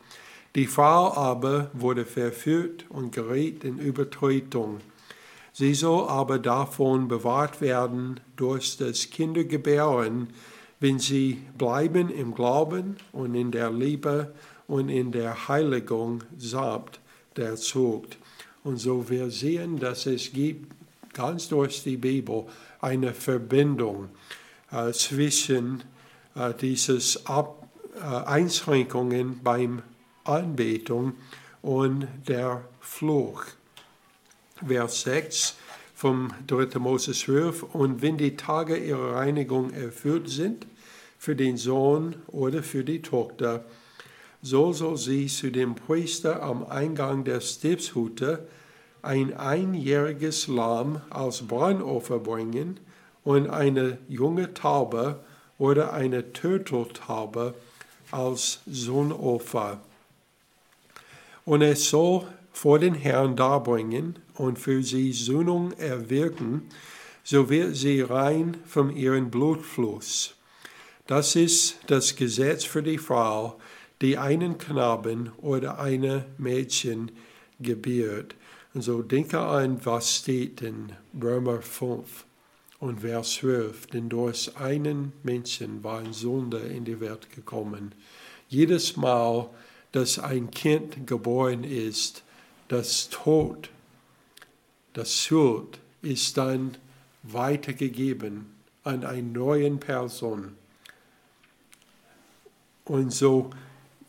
die 0.55 0.67
Frau 0.67 1.13
aber 1.13 1.71
wurde 1.73 2.05
verführt 2.05 2.85
und 2.89 3.11
geriet 3.11 3.63
in 3.63 3.79
Übertretung. 3.79 4.81
Sie 5.51 5.73
soll 5.73 6.07
aber 6.09 6.39
davon 6.39 7.07
bewahrt 7.07 7.61
werden 7.61 8.19
durch 8.35 8.77
das 8.77 9.09
Kindergebären, 9.09 10.29
wenn 10.79 10.99
sie 10.99 11.41
bleiben 11.57 12.09
im 12.09 12.35
Glauben 12.35 12.97
und 13.13 13.35
in 13.35 13.51
der 13.51 13.71
Liebe 13.71 14.33
und 14.67 14.89
in 14.89 15.11
der 15.11 15.47
Heiligung 15.47 16.23
samt 16.37 16.99
der 17.37 17.55
Zucht. 17.55 18.17
Und 18.63 18.77
so 18.77 19.09
wir 19.09 19.29
sehen, 19.29 19.79
dass 19.79 20.05
es 20.05 20.31
gibt 20.31 20.71
ganz 21.13 21.49
durch 21.49 21.83
die 21.83 21.97
Bibel 21.97 22.45
eine 22.79 23.13
Verbindung 23.13 24.09
äh, 24.71 24.91
zwischen 24.91 25.83
äh, 26.35 26.53
dieses 26.53 27.25
Ab, 27.25 27.67
äh, 27.95 27.99
Einschränkungen 27.99 29.41
beim 29.43 29.81
Anbetung 30.23 31.13
und 31.61 32.07
der 32.27 32.63
Fluch. 32.79 33.43
Vers 34.65 35.01
6 35.01 35.55
vom 35.93 36.33
3. 36.47 36.79
Mose 36.79 37.11
12. 37.11 37.63
Und 37.63 38.01
wenn 38.01 38.17
die 38.17 38.35
Tage 38.35 38.77
ihrer 38.77 39.15
Reinigung 39.15 39.71
erfüllt 39.71 40.29
sind, 40.29 40.65
für 41.17 41.35
den 41.37 41.55
Sohn 41.55 42.15
oder 42.27 42.63
für 42.63 42.83
die 42.83 43.01
Tochter, 43.01 43.63
so 44.43 44.73
soll 44.73 44.97
sie 44.97 45.27
zu 45.27 45.51
dem 45.51 45.73
Priester 45.73 46.43
am 46.43 46.65
Eingang 46.65 47.23
der 47.23 47.39
Stiftshütte 47.39 48.45
ein 49.01 49.35
einjähriges 49.35 50.47
Lamm 50.47 51.01
als 51.09 51.47
Brandopfer 51.47 52.19
bringen 52.19 52.79
und 53.23 53.49
eine 53.49 53.97
junge 54.09 54.53
Taube 54.53 55.19
oder 55.57 55.93
eine 55.93 56.33
Turteltaube 56.33 57.53
als 58.11 58.59
Sohnopfer. 58.65 59.79
Und 61.45 61.61
es 61.61 61.89
soll 61.89 62.27
vor 62.51 62.79
den 62.79 62.95
Herrn 62.95 63.37
darbringen 63.37 64.19
und 64.35 64.59
für 64.59 64.83
sie 64.83 65.13
Sühnung 65.13 65.71
erwirken, 65.73 66.69
so 67.23 67.49
wird 67.49 67.77
sie 67.77 68.01
rein 68.01 68.57
von 68.65 68.95
ihrem 68.95 69.31
Blutfluss. 69.31 70.35
Das 71.07 71.35
ist 71.35 71.77
das 71.87 72.15
Gesetz 72.15 72.65
für 72.65 72.83
die 72.83 72.97
Frau, 72.97 73.57
die 74.01 74.17
einen 74.17 74.57
Knaben 74.57 75.31
oder 75.37 75.79
eine 75.79 76.25
Mädchen 76.37 77.11
gebiert. 77.59 78.35
Und 78.73 78.81
so 78.81 79.01
denke 79.01 79.39
an, 79.39 79.85
was 79.85 80.17
steht 80.17 80.61
in 80.61 80.91
Römer 81.21 81.61
5 81.61 82.25
und 82.79 83.01
Vers 83.01 83.35
12. 83.35 83.87
Denn 83.87 84.09
durch 84.09 84.55
einen 84.57 85.13
Menschen 85.23 85.83
war 85.83 85.99
ein 85.99 86.13
Sünder 86.13 86.63
in 86.63 86.85
die 86.85 86.99
Welt 86.99 87.29
gekommen. 87.33 87.93
Jedes 88.49 88.97
Mal, 88.97 89.49
dass 89.91 90.19
ein 90.19 90.49
Kind 90.51 91.07
geboren 91.07 91.63
ist, 91.63 92.23
das 92.67 93.09
Tod, 93.09 93.69
das 94.93 95.15
Schuld 95.15 95.79
ist 96.01 96.37
dann 96.37 96.77
weitergegeben 97.23 98.53
an 98.83 99.05
eine 99.05 99.23
neue 99.23 99.71
Person. 99.77 100.55
Und 102.85 103.13
so 103.13 103.51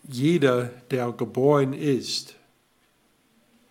jeder, 0.09 0.67
der 0.90 1.12
geboren 1.12 1.73
ist, 1.73 2.35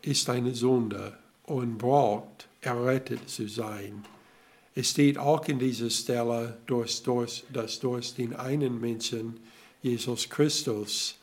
ist 0.02 0.30
eine 0.30 0.54
Sünde 0.54 1.18
und 1.44 1.78
braucht 1.78 2.48
errettet 2.62 3.30
zu 3.30 3.48
sein. 3.48 4.06
Es 4.76 4.90
steht 4.90 5.18
auch 5.18 5.48
in 5.48 5.60
dieser 5.60 5.90
Stelle, 5.90 6.58
dass 6.66 7.80
durch 7.80 8.16
den 8.16 8.36
einen 8.36 8.82
Menschen, 8.82 9.40
Jesus 9.82 10.30
Christus, 10.30 11.16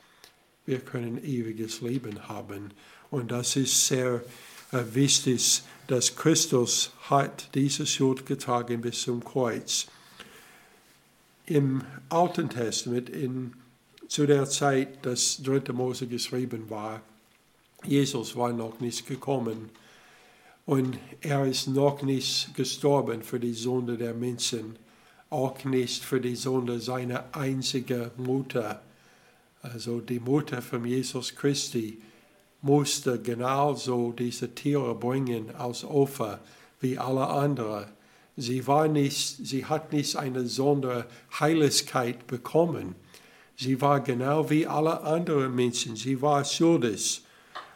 wir 0.66 0.80
können 0.80 1.22
ewiges 1.24 1.80
Leben 1.80 2.28
haben. 2.28 2.72
Und 3.10 3.32
das 3.32 3.56
ist 3.56 3.88
sehr 3.88 4.22
äh, 4.70 4.82
wichtig, 4.92 5.62
dass 5.88 6.14
Christus 6.14 6.92
hat 7.08 7.48
diese 7.54 7.86
Schuld 7.86 8.26
getragen 8.26 8.82
bis 8.82 9.02
zum 9.02 9.24
Kreuz. 9.24 9.88
Im 11.46 11.82
Alten 12.08 12.48
Testament, 12.48 13.10
in, 13.10 13.54
zu 14.10 14.26
der 14.26 14.44
Zeit, 14.46 15.06
dass 15.06 15.40
3. 15.44 15.72
Mose 15.72 16.08
geschrieben 16.08 16.68
war, 16.68 17.00
Jesus 17.84 18.34
war 18.34 18.52
noch 18.52 18.80
nicht 18.80 19.06
gekommen 19.06 19.70
und 20.66 20.98
er 21.20 21.46
ist 21.46 21.68
noch 21.68 22.02
nicht 22.02 22.52
gestorben 22.56 23.22
für 23.22 23.38
die 23.38 23.52
Sünde 23.52 23.96
der 23.96 24.12
Menschen, 24.12 24.74
auch 25.30 25.64
nicht 25.64 26.02
für 26.02 26.20
die 26.20 26.34
Sünde 26.34 26.80
seiner 26.80 27.24
einzigen 27.36 28.10
Mutter. 28.16 28.82
Also 29.62 30.00
die 30.00 30.18
Mutter 30.18 30.60
von 30.60 30.84
Jesus 30.84 31.36
Christi 31.36 32.02
musste 32.62 33.20
genauso 33.20 34.10
diese 34.10 34.52
Tiere 34.52 34.96
bringen 34.96 35.54
als 35.54 35.84
Opfer 35.84 36.40
wie 36.80 36.98
alle 36.98 37.28
anderen. 37.28 37.86
Sie, 38.36 38.66
war 38.66 38.88
nicht, 38.88 39.46
sie 39.46 39.66
hat 39.66 39.92
nicht 39.92 40.16
eine 40.16 40.46
Sonderheiligkeit 40.46 42.26
bekommen. 42.26 42.96
Sie 43.60 43.80
war 43.80 44.00
genau 44.00 44.48
wie 44.48 44.66
alle 44.66 45.02
anderen 45.02 45.54
Menschen. 45.54 45.94
Sie 45.94 46.20
war 46.22 46.44
schuldig. 46.44 47.22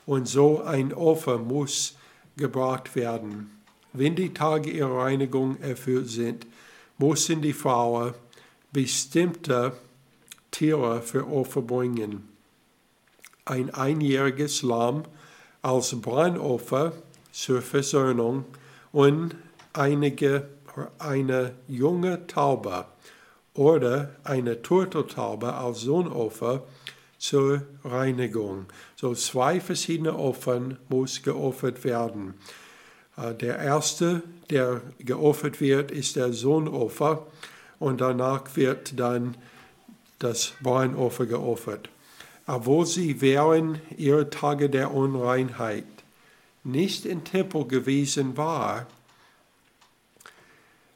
Und 0.07 0.27
so 0.27 0.62
ein 0.62 0.92
Opfer 0.92 1.38
muss 1.38 1.97
gebracht 2.37 2.97
werden. 2.97 3.51
Wenn 3.92 4.16
die 4.16 4.33
Tage 4.33 4.70
ihrer 4.70 5.05
Reinigung 5.05 5.61
erfüllt 5.61 6.09
sind, 6.09 6.47
müssen 6.99 7.42
die 7.42 7.53
Frauen 7.53 8.14
bestimmte 8.73 9.73
Tiere 10.51 11.03
für 11.03 11.29
Opfer 11.29 11.62
bringen 11.62 12.35
ein 13.44 13.70
einjähriges 13.75 14.62
Lamm 14.62 15.05
als 15.62 16.01
Brandopfer 16.01 16.92
zur 17.33 17.62
Versöhnung 17.62 18.44
und 18.92 19.35
einige, 19.73 20.49
eine 20.99 21.53
junge 21.68 22.27
Taube 22.27 22.87
oder 23.55 24.11
eine 24.25 24.62
Turteltaube 24.62 25.55
als 25.55 25.81
Sohnopfer 25.81 26.64
zur 27.19 27.62
Reinigung. 27.85 28.67
So 28.97 29.14
zwei 29.14 29.61
verschiedene 29.61 30.19
Opfern 30.19 30.79
muss 30.88 31.23
geopfert 31.23 31.85
werden. 31.85 32.35
Äh, 33.17 33.35
der 33.35 33.59
erste, 33.59 34.23
der 34.51 34.83
geopfert 34.99 35.61
wird, 35.61 35.90
ist 35.90 36.17
der 36.17 36.33
Sohnopfer 36.33 37.27
und 37.79 38.01
danach 38.01 38.57
wird 38.57 38.99
dann 38.99 39.37
das 40.19 40.53
Brandopfer 40.62 41.27
geopfert. 41.27 41.88
Obwohl 42.47 42.87
sie 42.87 43.21
während 43.21 43.81
ihrer 43.97 44.29
Tage 44.29 44.69
der 44.69 44.93
Unreinheit 44.93 45.85
nicht 46.62 47.07
im 47.07 47.25
Tempel 47.25 47.67
gewesen 47.67 48.37
war, 48.37 48.87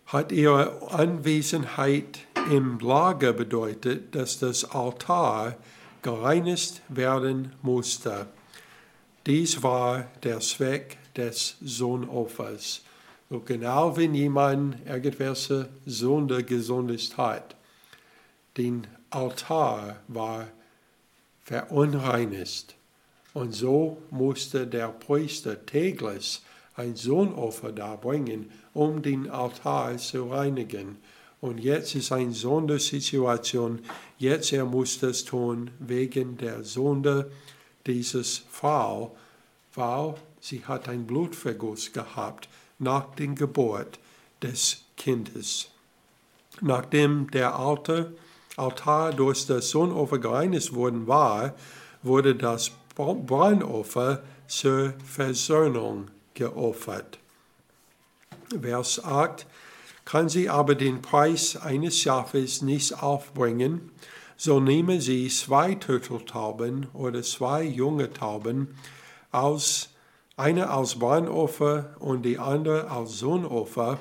hat 0.09 0.33
ihre 0.33 0.91
Anwesenheit 0.91 2.21
im 2.51 2.79
Lager 2.79 3.35
bedeutet, 3.35 4.15
dass 4.15 4.39
das 4.39 4.65
Altar 4.65 5.57
gereinigt 6.01 6.81
werden 6.89 7.53
musste. 7.61 8.27
Dies 9.27 9.63
war 9.63 10.07
der 10.23 10.41
Zweck 10.41 10.97
des 11.15 11.57
Sohnopfers. 11.61 12.81
So 13.29 13.41
genau 13.41 13.99
wenn 13.99 14.15
jemand 14.15 14.77
irgendwelche 14.87 15.69
Sünde 15.85 16.43
gesündigt 16.43 17.19
hat, 17.19 17.55
den 18.57 18.87
Altar 19.11 19.97
war 20.09 20.49
verunreinigt. 21.45 22.75
Und 23.35 23.53
so 23.53 24.03
musste 24.11 24.67
der 24.67 24.89
Priester 24.89 25.67
täglich 25.67 26.41
ein 26.79 26.95
Sohnopfer 26.95 27.73
darbringen, 27.73 28.51
um 28.73 29.03
den 29.03 29.29
Altar 29.29 29.97
zu 29.99 30.29
reinigen. 30.29 30.99
Und 31.41 31.59
jetzt 31.59 31.95
ist 31.95 32.13
eine 32.13 32.33
Sondersituation. 32.33 33.81
Jetzt 34.17 34.53
er 34.53 34.65
muss 34.65 34.99
das 35.01 35.25
tun 35.25 35.71
wegen 35.81 36.37
der 36.37 36.63
Sünde 36.65 37.31
dieses 37.87 38.43
Frau, 38.51 39.17
weil 39.75 40.15
sie 40.41 40.65
hat 40.65 40.89
einen 40.89 41.07
Blutverguss 41.07 41.93
gehabt 41.93 42.49
nach 42.79 43.15
der 43.17 43.29
Geburt 43.29 43.99
des 44.41 44.85
Kindes. 44.97 45.69
Nachdem 46.61 47.31
der 47.31 47.57
alte 47.57 48.13
Altar 48.57 49.13
durch 49.13 49.47
das 49.47 49.71
Sohnopfer 49.71 50.19
gereinigt 50.19 50.75
worden 50.75 51.07
war, 51.07 51.55
wurde 52.03 52.35
das 52.35 52.71
Brandopfer 52.95 54.23
zur 54.47 54.95
Versöhnung 55.05 56.11
geopfert. 56.39 57.19
Vers 58.61 59.05
8 59.05 59.47
kann 60.05 60.31
sie 60.31 60.49
aber 60.49 60.75
den 60.75 61.03
Preis 61.03 61.57
eines 61.57 61.99
Schafes 61.99 62.63
nicht 62.63 63.03
aufbringen, 63.03 63.91
so 64.39 64.61
nehmen 64.61 65.01
sie 65.03 65.29
zwei 65.29 65.75
Turteltauben 65.75 66.87
oder 66.95 67.23
zwei 67.23 67.65
junge 67.65 68.11
Tauben, 68.13 68.69
aus, 69.33 69.91
eine 70.37 70.71
als 70.71 70.99
Brandopfer 70.99 71.97
und 71.99 72.23
die 72.23 72.39
andere 72.39 72.91
als 72.91 73.19
Sohnopfer, 73.19 73.99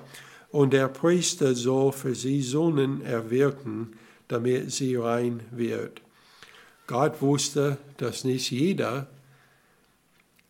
und 0.49 0.71
der 0.71 0.87
Priester 0.87 1.55
soll 1.55 1.91
für 1.91 2.15
sie 2.15 2.41
Sohnen 2.41 3.01
erwirken, 3.01 3.97
damit 4.29 4.71
sie 4.71 4.95
rein 4.95 5.41
wird. 5.51 6.01
Gott 6.85 7.21
wusste, 7.21 7.77
dass 7.97 8.23
nicht 8.23 8.49
jeder 8.49 9.07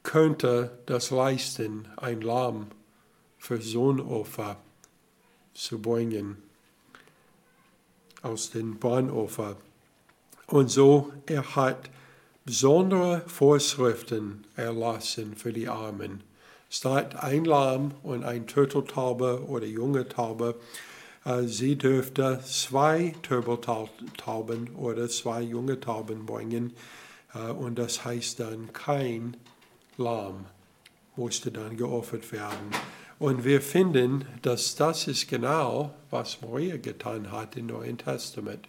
könnte 0.07 0.79
das 0.85 1.11
leisten, 1.11 1.85
ein 1.97 2.21
Lamm 2.21 2.67
für 3.37 3.61
Sohnopfer 3.61 4.55
zu 5.53 5.81
bringen 5.81 6.41
aus 8.21 8.49
dem 8.49 8.79
Brandopfer. 8.79 9.57
Und 10.47 10.69
so 10.69 11.11
er 11.25 11.57
hat 11.57 11.89
besondere 12.45 13.23
Vorschriften 13.27 14.45
erlassen 14.55 15.35
für 15.35 15.51
die 15.51 15.67
Armen. 15.67 16.23
Statt 16.69 17.21
ein 17.21 17.43
Lamm 17.43 17.91
und 18.01 18.23
ein 18.23 18.47
Turteltaube 18.47 19.45
oder 19.45 19.65
junge 19.65 20.07
Taube, 20.07 20.55
äh, 21.25 21.43
sie 21.43 21.77
dürfte 21.77 22.39
zwei 22.45 23.13
Turteltauben 23.23 24.73
oder 24.75 25.09
zwei 25.09 25.41
junge 25.41 25.81
Tauben 25.81 26.25
bringen. 26.25 26.73
Äh, 27.33 27.51
und 27.51 27.77
das 27.77 28.05
heißt 28.05 28.39
dann 28.39 28.71
kein 28.71 29.35
Lamm 29.97 30.45
musste 31.15 31.51
dann 31.51 31.75
geopfert 31.75 32.31
werden. 32.31 32.71
Und 33.19 33.43
wir 33.43 33.61
finden, 33.61 34.25
dass 34.43 34.75
das 34.75 35.07
ist 35.07 35.27
genau, 35.27 35.93
was 36.11 36.41
Maria 36.41 36.77
getan 36.77 37.31
hat 37.31 37.55
im 37.55 37.67
Neuen 37.67 37.97
Testament. 37.97 38.67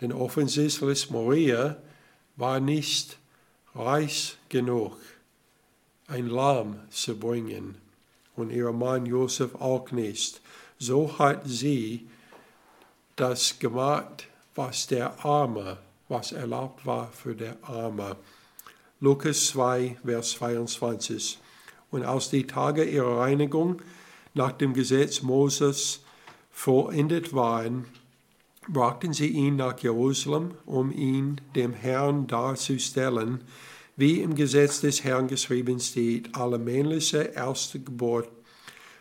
Denn 0.00 0.12
offensichtlich 0.12 1.10
Maria 1.10 1.76
war 2.36 2.60
nicht 2.60 3.18
reich 3.74 4.36
genug, 4.48 4.98
ein 6.08 6.26
Lamm 6.26 6.80
zu 6.90 7.18
bringen. 7.18 7.78
Und 8.36 8.50
ihr 8.50 8.72
Mann 8.72 9.06
Josef 9.06 9.54
auch 9.54 9.90
nicht. 9.92 10.40
So 10.78 11.18
hat 11.18 11.42
sie 11.46 12.08
das 13.16 13.58
gemacht, 13.58 14.26
was 14.54 14.86
der 14.88 15.24
Arme, 15.24 15.78
was 16.08 16.32
erlaubt 16.32 16.84
war 16.84 17.10
für 17.12 17.34
der 17.34 17.56
Arme. 17.62 18.16
Lukas 19.04 19.48
2, 19.48 19.98
Vers 20.02 20.30
22 20.30 21.38
und 21.90 22.06
aus 22.06 22.30
die 22.30 22.46
Tage 22.46 22.84
ihrer 22.84 23.18
Reinigung 23.18 23.82
nach 24.32 24.52
dem 24.52 24.72
Gesetz 24.72 25.20
Moses 25.20 26.00
vollendet 26.50 27.34
waren, 27.34 27.84
brachten 28.66 29.12
sie 29.12 29.28
ihn 29.28 29.56
nach 29.56 29.78
Jerusalem, 29.78 30.52
um 30.64 30.90
ihn 30.90 31.38
dem 31.54 31.74
Herrn 31.74 32.26
darzustellen, 32.26 33.42
wie 33.94 34.22
im 34.22 34.34
Gesetz 34.34 34.80
des 34.80 35.04
Herrn 35.04 35.28
geschrieben 35.28 35.80
steht, 35.80 36.34
alle 36.34 36.56
männliche 36.58 37.18
erste 37.18 37.80
Geburt 37.80 38.30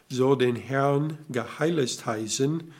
soll 0.09 0.37
den 0.37 0.57
Herrn 0.57 1.17
geheiligt 1.29 2.05
heißen, 2.05 2.73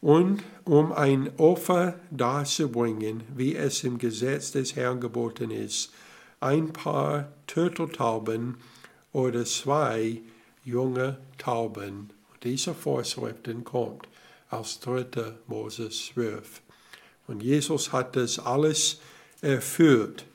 und 0.00 0.44
um 0.64 0.92
ein 0.92 1.30
Opfer 1.38 1.98
darzubringen, 2.10 3.22
wie 3.34 3.56
es 3.56 3.82
im 3.82 3.96
Gesetz 3.98 4.52
des 4.52 4.76
Herrn 4.76 5.00
geboten 5.00 5.50
ist, 5.50 5.92
ein 6.44 6.74
paar 6.74 7.32
Turteltauben 7.46 8.58
oder 9.12 9.46
zwei 9.46 10.20
junge 10.62 11.18
Tauben. 11.38 12.10
Diese 12.42 12.74
Vorschriften 12.74 13.64
kommt 13.64 14.06
aus 14.50 14.78
3. 14.80 15.06
Moses 15.46 16.10
12. 16.14 16.60
Und 17.26 17.42
Jesus 17.42 17.92
hat 17.92 18.14
das 18.16 18.38
alles 18.38 19.00
erfüllt. 19.40 20.26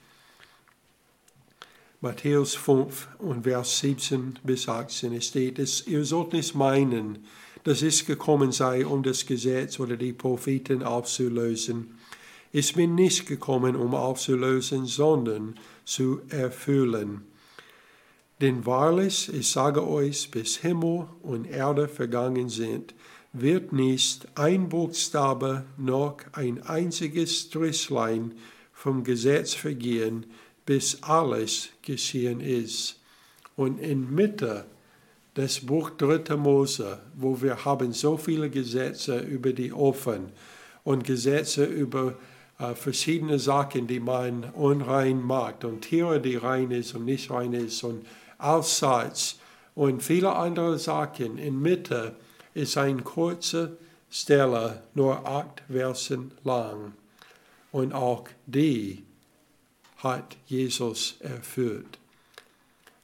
Matthäus 2.02 2.56
5 2.56 3.08
und 3.20 3.44
Vers 3.44 3.80
17 3.80 4.40
bis 4.44 4.68
18 4.68 5.22
steht 5.22 5.60
es, 5.60 5.86
ihr 5.86 6.06
sollt 6.06 6.34
nicht 6.34 6.56
meinen, 6.56 7.28
dass 7.66 7.84
ich 7.84 8.06
gekommen 8.08 8.52
sei, 8.52 8.86
um 8.86 9.04
das 9.04 9.28
Gesetz 9.28 9.80
oder 9.80 9.96
die 9.96 10.14
Propheten 10.14 10.82
aufzulösen. 10.82 12.00
Ich 12.52 12.74
bin 12.74 12.96
nicht 12.96 13.28
gekommen, 13.28 13.76
um 13.76 13.94
aufzulösen, 13.94 14.88
sondern 14.88 15.56
zu 15.86 16.22
erfüllen. 16.30 17.22
Denn 18.42 18.66
wahrlich, 18.66 19.32
ich 19.32 19.50
sage 19.50 19.86
euch, 19.88 20.32
bis 20.32 20.58
Himmel 20.58 21.08
und 21.22 21.46
Erde 21.46 21.88
vergangen 21.88 22.50
sind, 22.50 22.96
wird 23.34 23.72
nicht 23.72 24.28
ein 24.36 24.70
Buchstabe 24.70 25.66
noch 25.78 26.18
ein 26.32 26.64
einziges 26.64 27.42
Strichlein 27.42 28.34
vom 28.74 29.04
Gesetz 29.04 29.54
vergehen, 29.54 30.26
bis 30.66 31.04
alles 31.04 31.70
geschehen 31.84 32.42
ist. 32.42 33.00
Und 33.56 33.80
in 33.80 34.16
Mitte 34.16 34.66
des 35.36 35.60
Buch 35.66 35.92
3. 35.92 36.36
Mose, 36.38 37.00
wo 37.16 37.42
wir 37.42 37.66
haben 37.66 37.94
so 37.94 38.18
viele 38.18 38.50
Gesetze 38.50 39.20
über 39.20 39.54
die 39.54 39.72
Offen 39.72 40.32
und 40.84 41.04
Gesetze 41.04 41.66
über 41.66 42.16
äh, 42.60 42.76
verschiedene 42.76 43.40
Sachen, 43.40 43.88
die 43.88 44.02
man 44.02 44.44
unrein 44.52 45.24
macht 45.24 45.64
und 45.64 45.82
Tiere, 45.82 46.20
die 46.20 46.36
rein 46.36 46.72
ist 46.72 46.94
und 46.94 47.06
nicht 47.06 47.32
rein 47.32 47.54
ist 47.54 47.84
und 47.84 48.06
Aussatz 48.38 49.40
und 49.76 50.04
viele 50.04 50.36
andere 50.36 50.78
Sachen. 50.78 51.38
In 51.38 51.62
Mitte 51.62 52.16
ist 52.54 52.78
eine 52.78 53.02
kurze 53.02 53.78
Stelle, 54.12 54.84
nur 54.94 55.26
acht 55.26 55.64
Versen 55.70 56.32
lang. 56.44 56.94
Und 57.72 57.94
auch 57.94 58.28
die 58.46 59.04
hat 59.98 60.36
Jesus 60.48 61.16
erfüllt, 61.20 61.98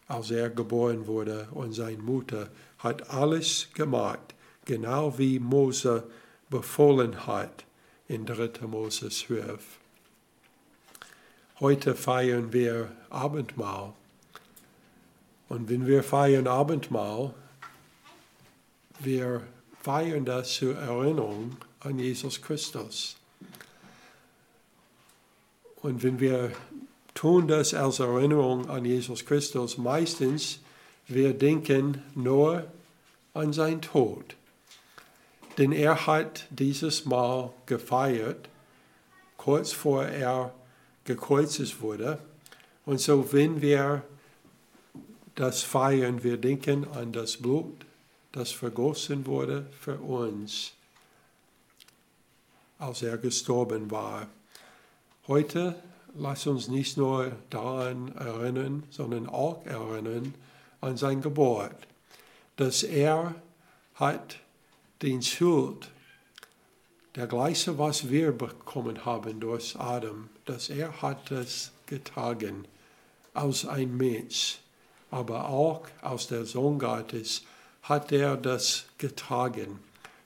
als 0.08 0.32
er 0.32 0.50
geboren 0.50 1.08
wurde. 1.08 1.48
Und 1.52 1.74
seine 1.74 2.02
Mutter 2.02 2.50
hat 2.80 3.10
alles 3.10 3.70
gemacht, 3.74 4.34
genau 4.65 5.18
wie 5.18 5.39
Mose 5.39 6.04
befohlen 6.50 7.26
hat 7.28 7.65
in 8.08 8.26
3. 8.26 8.68
Mose 8.68 9.10
12. 9.10 9.60
Heute 11.60 11.96
feiern 11.96 12.54
wir 12.54 12.91
Abendmahl. 13.10 13.94
Und 15.50 15.70
wenn 15.70 15.88
wir 15.88 16.04
feiern 16.04 16.48
Abendmahl, 16.48 17.34
wir 19.00 19.41
feiern 19.82 20.26
das 20.26 20.54
zur 20.56 20.76
Erinnerung 20.76 21.58
an 21.80 22.00
Jesus 22.00 22.41
Christus. 22.41 23.15
Und 25.82 26.04
wenn 26.04 26.20
wir 26.20 26.52
tun 27.13 27.48
das 27.48 27.74
als 27.74 28.00
Erinnerung 28.00 28.70
an 28.70 28.86
Jesus 28.86 29.26
Christus, 29.26 29.78
meistens 29.78 30.60
wir 31.08 31.34
denken 31.34 32.02
nur 32.15 32.65
an 33.34 33.54
sein 33.54 33.82
Tod. 33.82 34.36
Denn 35.58 35.72
er 35.72 36.06
hat 36.08 36.48
dieses 36.50 37.06
Mal 37.06 37.54
gefeiert, 37.65 38.50
kurz 39.38 39.72
vor 39.72 40.06
er 40.06 40.54
gekreuzigt 41.06 41.82
wurde. 41.82 42.20
Und 42.86 43.00
so, 43.00 43.32
wenn 43.32 43.62
wir 43.62 44.04
das 45.36 45.63
feiern, 45.63 46.24
wir 46.24 46.38
denken 46.38 46.88
an 46.89 47.13
das 47.13 47.38
Blut, 47.38 47.86
das 48.32 48.52
vergossen 48.52 49.26
wurde 49.26 49.65
für 49.80 49.98
uns, 49.98 50.74
als 52.78 53.02
er 53.02 53.18
gestorben 53.18 53.89
war. 53.91 54.28
Heute 55.28 55.76
lass 56.15 56.48
uns 56.48 56.68
nicht 56.68 56.98
nur 56.98 57.32
daran 57.50 58.13
erinnern, 58.15 58.84
sondern 58.89 59.28
auch 59.28 59.65
erinnern 59.65 60.34
an 60.82 60.98
sein 60.98 61.22
Geburt, 61.22 61.76
dass 62.58 62.84
er 62.84 63.36
hat 63.96 64.39
den 65.06 65.22
Schuld, 65.22 65.91
der 67.13 67.28
gleiche, 67.28 67.78
was 67.78 68.10
wir 68.10 68.32
bekommen 68.32 69.06
haben 69.06 69.39
durch 69.39 69.80
Adam, 69.80 70.30
dass 70.46 70.70
er 70.70 71.00
hat 71.00 71.30
es 71.30 71.72
getragen 71.86 72.68
als 73.36 73.68
ein 73.68 73.96
Mensch, 73.96 74.58
aber 75.12 75.48
auch 75.48 75.86
als 76.02 76.26
der 76.28 76.46
Sohn 76.46 76.80
Gottes 76.80 77.44
hat 77.84 78.12
er 78.12 78.36
das 78.36 78.86
getragen 78.98 79.80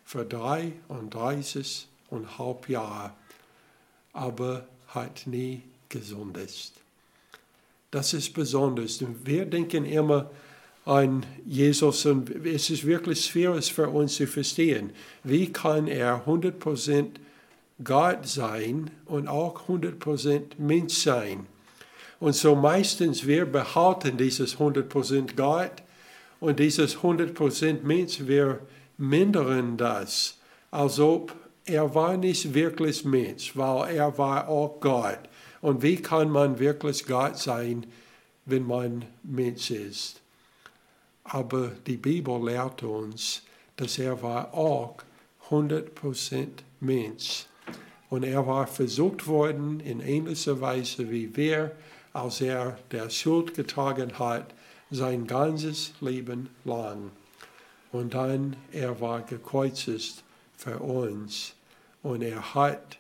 für 0.06 0.24
33 0.24 1.86
und 2.10 2.38
halb 2.38 2.70
Jahre, 2.70 3.12
aber 4.14 4.66
hat 4.88 5.28
nie 5.28 5.62
gesündigt. 5.90 6.72
Das 7.92 8.14
ist 8.14 8.34
besonders. 8.34 9.04
Wir 9.26 9.46
denken 9.46 9.84
immer 9.84 10.32
an 10.90 11.24
Jesus 11.46 12.08
und 12.08 12.32
es 12.48 12.72
ist 12.72 12.84
wirklich 12.84 13.24
schwierig 13.24 13.72
für 13.72 13.90
uns 13.90 14.16
zu 14.16 14.26
verstehen. 14.26 14.90
Wie 15.24 15.54
kann 15.54 15.86
er 15.86 16.26
100% 16.26 17.06
Gott 17.84 18.28
sein 18.28 18.90
und 19.06 19.28
auch 19.28 19.68
100% 19.70 20.42
Mensch 20.58 20.96
sein? 20.96 21.46
Und 22.20 22.34
so 22.34 22.56
meistens 22.56 23.28
wir 23.28 23.46
behalten 23.46 24.18
dieses 24.18 24.58
100% 24.58 25.36
Gott 25.36 25.84
und 26.40 26.58
dieses 26.58 26.98
100% 26.98 27.84
Mensch, 27.84 28.22
wir 28.26 28.60
mindern 28.98 29.78
das, 29.78 30.40
als 30.72 31.00
ob 31.00 31.36
er 31.66 31.94
war 31.94 32.18
nicht 32.18 32.56
wirklich 32.56 33.06
Mensch, 33.06 33.56
weil 33.56 33.96
er 33.96 34.18
war 34.18 34.50
auch 34.50 34.80
Gott. 34.80 35.20
Und 35.62 35.84
wie 35.84 35.98
kann 35.98 36.32
man 36.32 36.58
wirklich 36.58 37.06
Gott 37.06 37.38
sein, 37.38 37.86
wenn 38.46 38.66
man 38.66 39.06
Mensch 39.22 39.70
ist? 39.70 40.20
Aber 41.32 41.72
die 41.86 41.98
Bibel 41.98 42.44
lehrt 42.44 42.82
uns, 42.82 43.44
dass 43.76 44.00
er 44.00 44.22
war 44.24 44.52
auch 44.54 44.96
100% 45.50 46.48
Mensch. 46.80 47.46
Und 48.10 48.24
er 48.24 48.48
war 48.48 48.66
versucht 48.66 49.28
worden 49.28 49.80
in 49.80 50.00
ähnlicher 50.00 50.60
Weise 50.60 51.12
wie 51.12 51.36
wir, 51.36 51.76
als 52.14 52.42
er 52.42 52.80
der 52.92 53.12
Schuld 53.12 53.54
getragen 53.54 54.18
hat, 54.18 54.56
sein 54.90 55.28
ganzes 55.28 55.94
Leben 56.02 56.50
lang. 56.66 57.12
Und 57.92 58.16
dann 58.16 58.56
er 58.72 59.00
war 59.00 59.22
gekreuzigt 59.22 60.24
für 60.58 60.80
uns. 60.80 61.54
Und 62.02 62.24
er 62.24 62.56
hat 62.56 62.98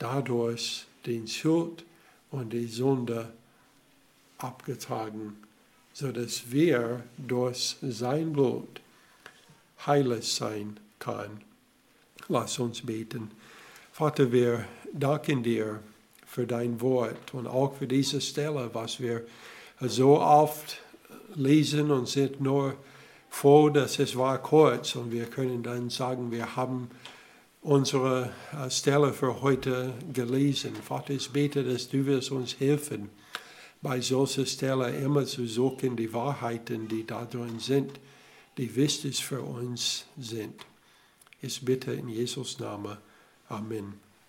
dadurch 0.00 0.84
den 1.06 1.28
Schuld 1.28 1.84
und 2.32 2.52
die 2.52 2.66
Sünde 2.66 3.32
abgetragen, 4.38 5.36
sodass 5.92 6.50
wir 6.50 7.02
durch 7.18 7.76
sein 7.82 8.32
Blut 8.32 8.80
heilig 9.86 10.32
sein 10.32 10.78
können. 10.98 11.42
Lass 12.28 12.58
uns 12.58 12.82
beten. 12.82 13.30
Vater, 13.92 14.32
wir 14.32 14.64
danken 14.92 15.42
dir 15.42 15.80
für 16.26 16.46
dein 16.46 16.80
Wort 16.80 17.34
und 17.34 17.46
auch 17.46 17.74
für 17.74 17.86
diese 17.86 18.20
Stelle, 18.20 18.70
was 18.72 19.00
wir 19.00 19.22
so 19.80 20.20
oft 20.20 20.78
lesen 21.34 21.90
und 21.90 22.08
sind 22.08 22.40
nur 22.40 22.74
froh, 23.28 23.70
dass 23.70 23.98
es 23.98 24.16
war 24.16 24.38
kurz 24.38 24.94
und 24.94 25.10
wir 25.10 25.26
können 25.26 25.62
dann 25.62 25.90
sagen, 25.90 26.30
wir 26.30 26.56
haben 26.56 26.90
unsere 27.62 28.30
äh, 28.52 28.70
Stelle 28.70 29.12
für 29.12 29.40
heute 29.40 29.92
gelesen. 30.12 30.74
Vater, 30.74 31.14
ich 31.14 31.30
bete, 31.30 31.64
dass 31.64 31.88
du 31.88 32.04
wirst 32.06 32.30
uns 32.30 32.58
helfen, 32.58 33.10
bei 33.82 34.00
solcher 34.00 34.46
Stelle 34.46 34.96
immer 34.96 35.26
zu 35.26 35.46
suchen, 35.46 35.96
die 35.96 36.12
Wahrheiten, 36.12 36.88
die 36.88 37.04
da 37.04 37.24
drin 37.24 37.58
sind, 37.58 37.92
die 38.56 38.74
wichtig 38.76 39.24
für 39.24 39.42
uns 39.42 40.06
sind. 40.16 40.64
Ich 41.40 41.64
bitte 41.64 41.92
in 41.92 42.08
Jesus 42.08 42.60
Namen. 42.60 42.96
Amen. 43.48 44.11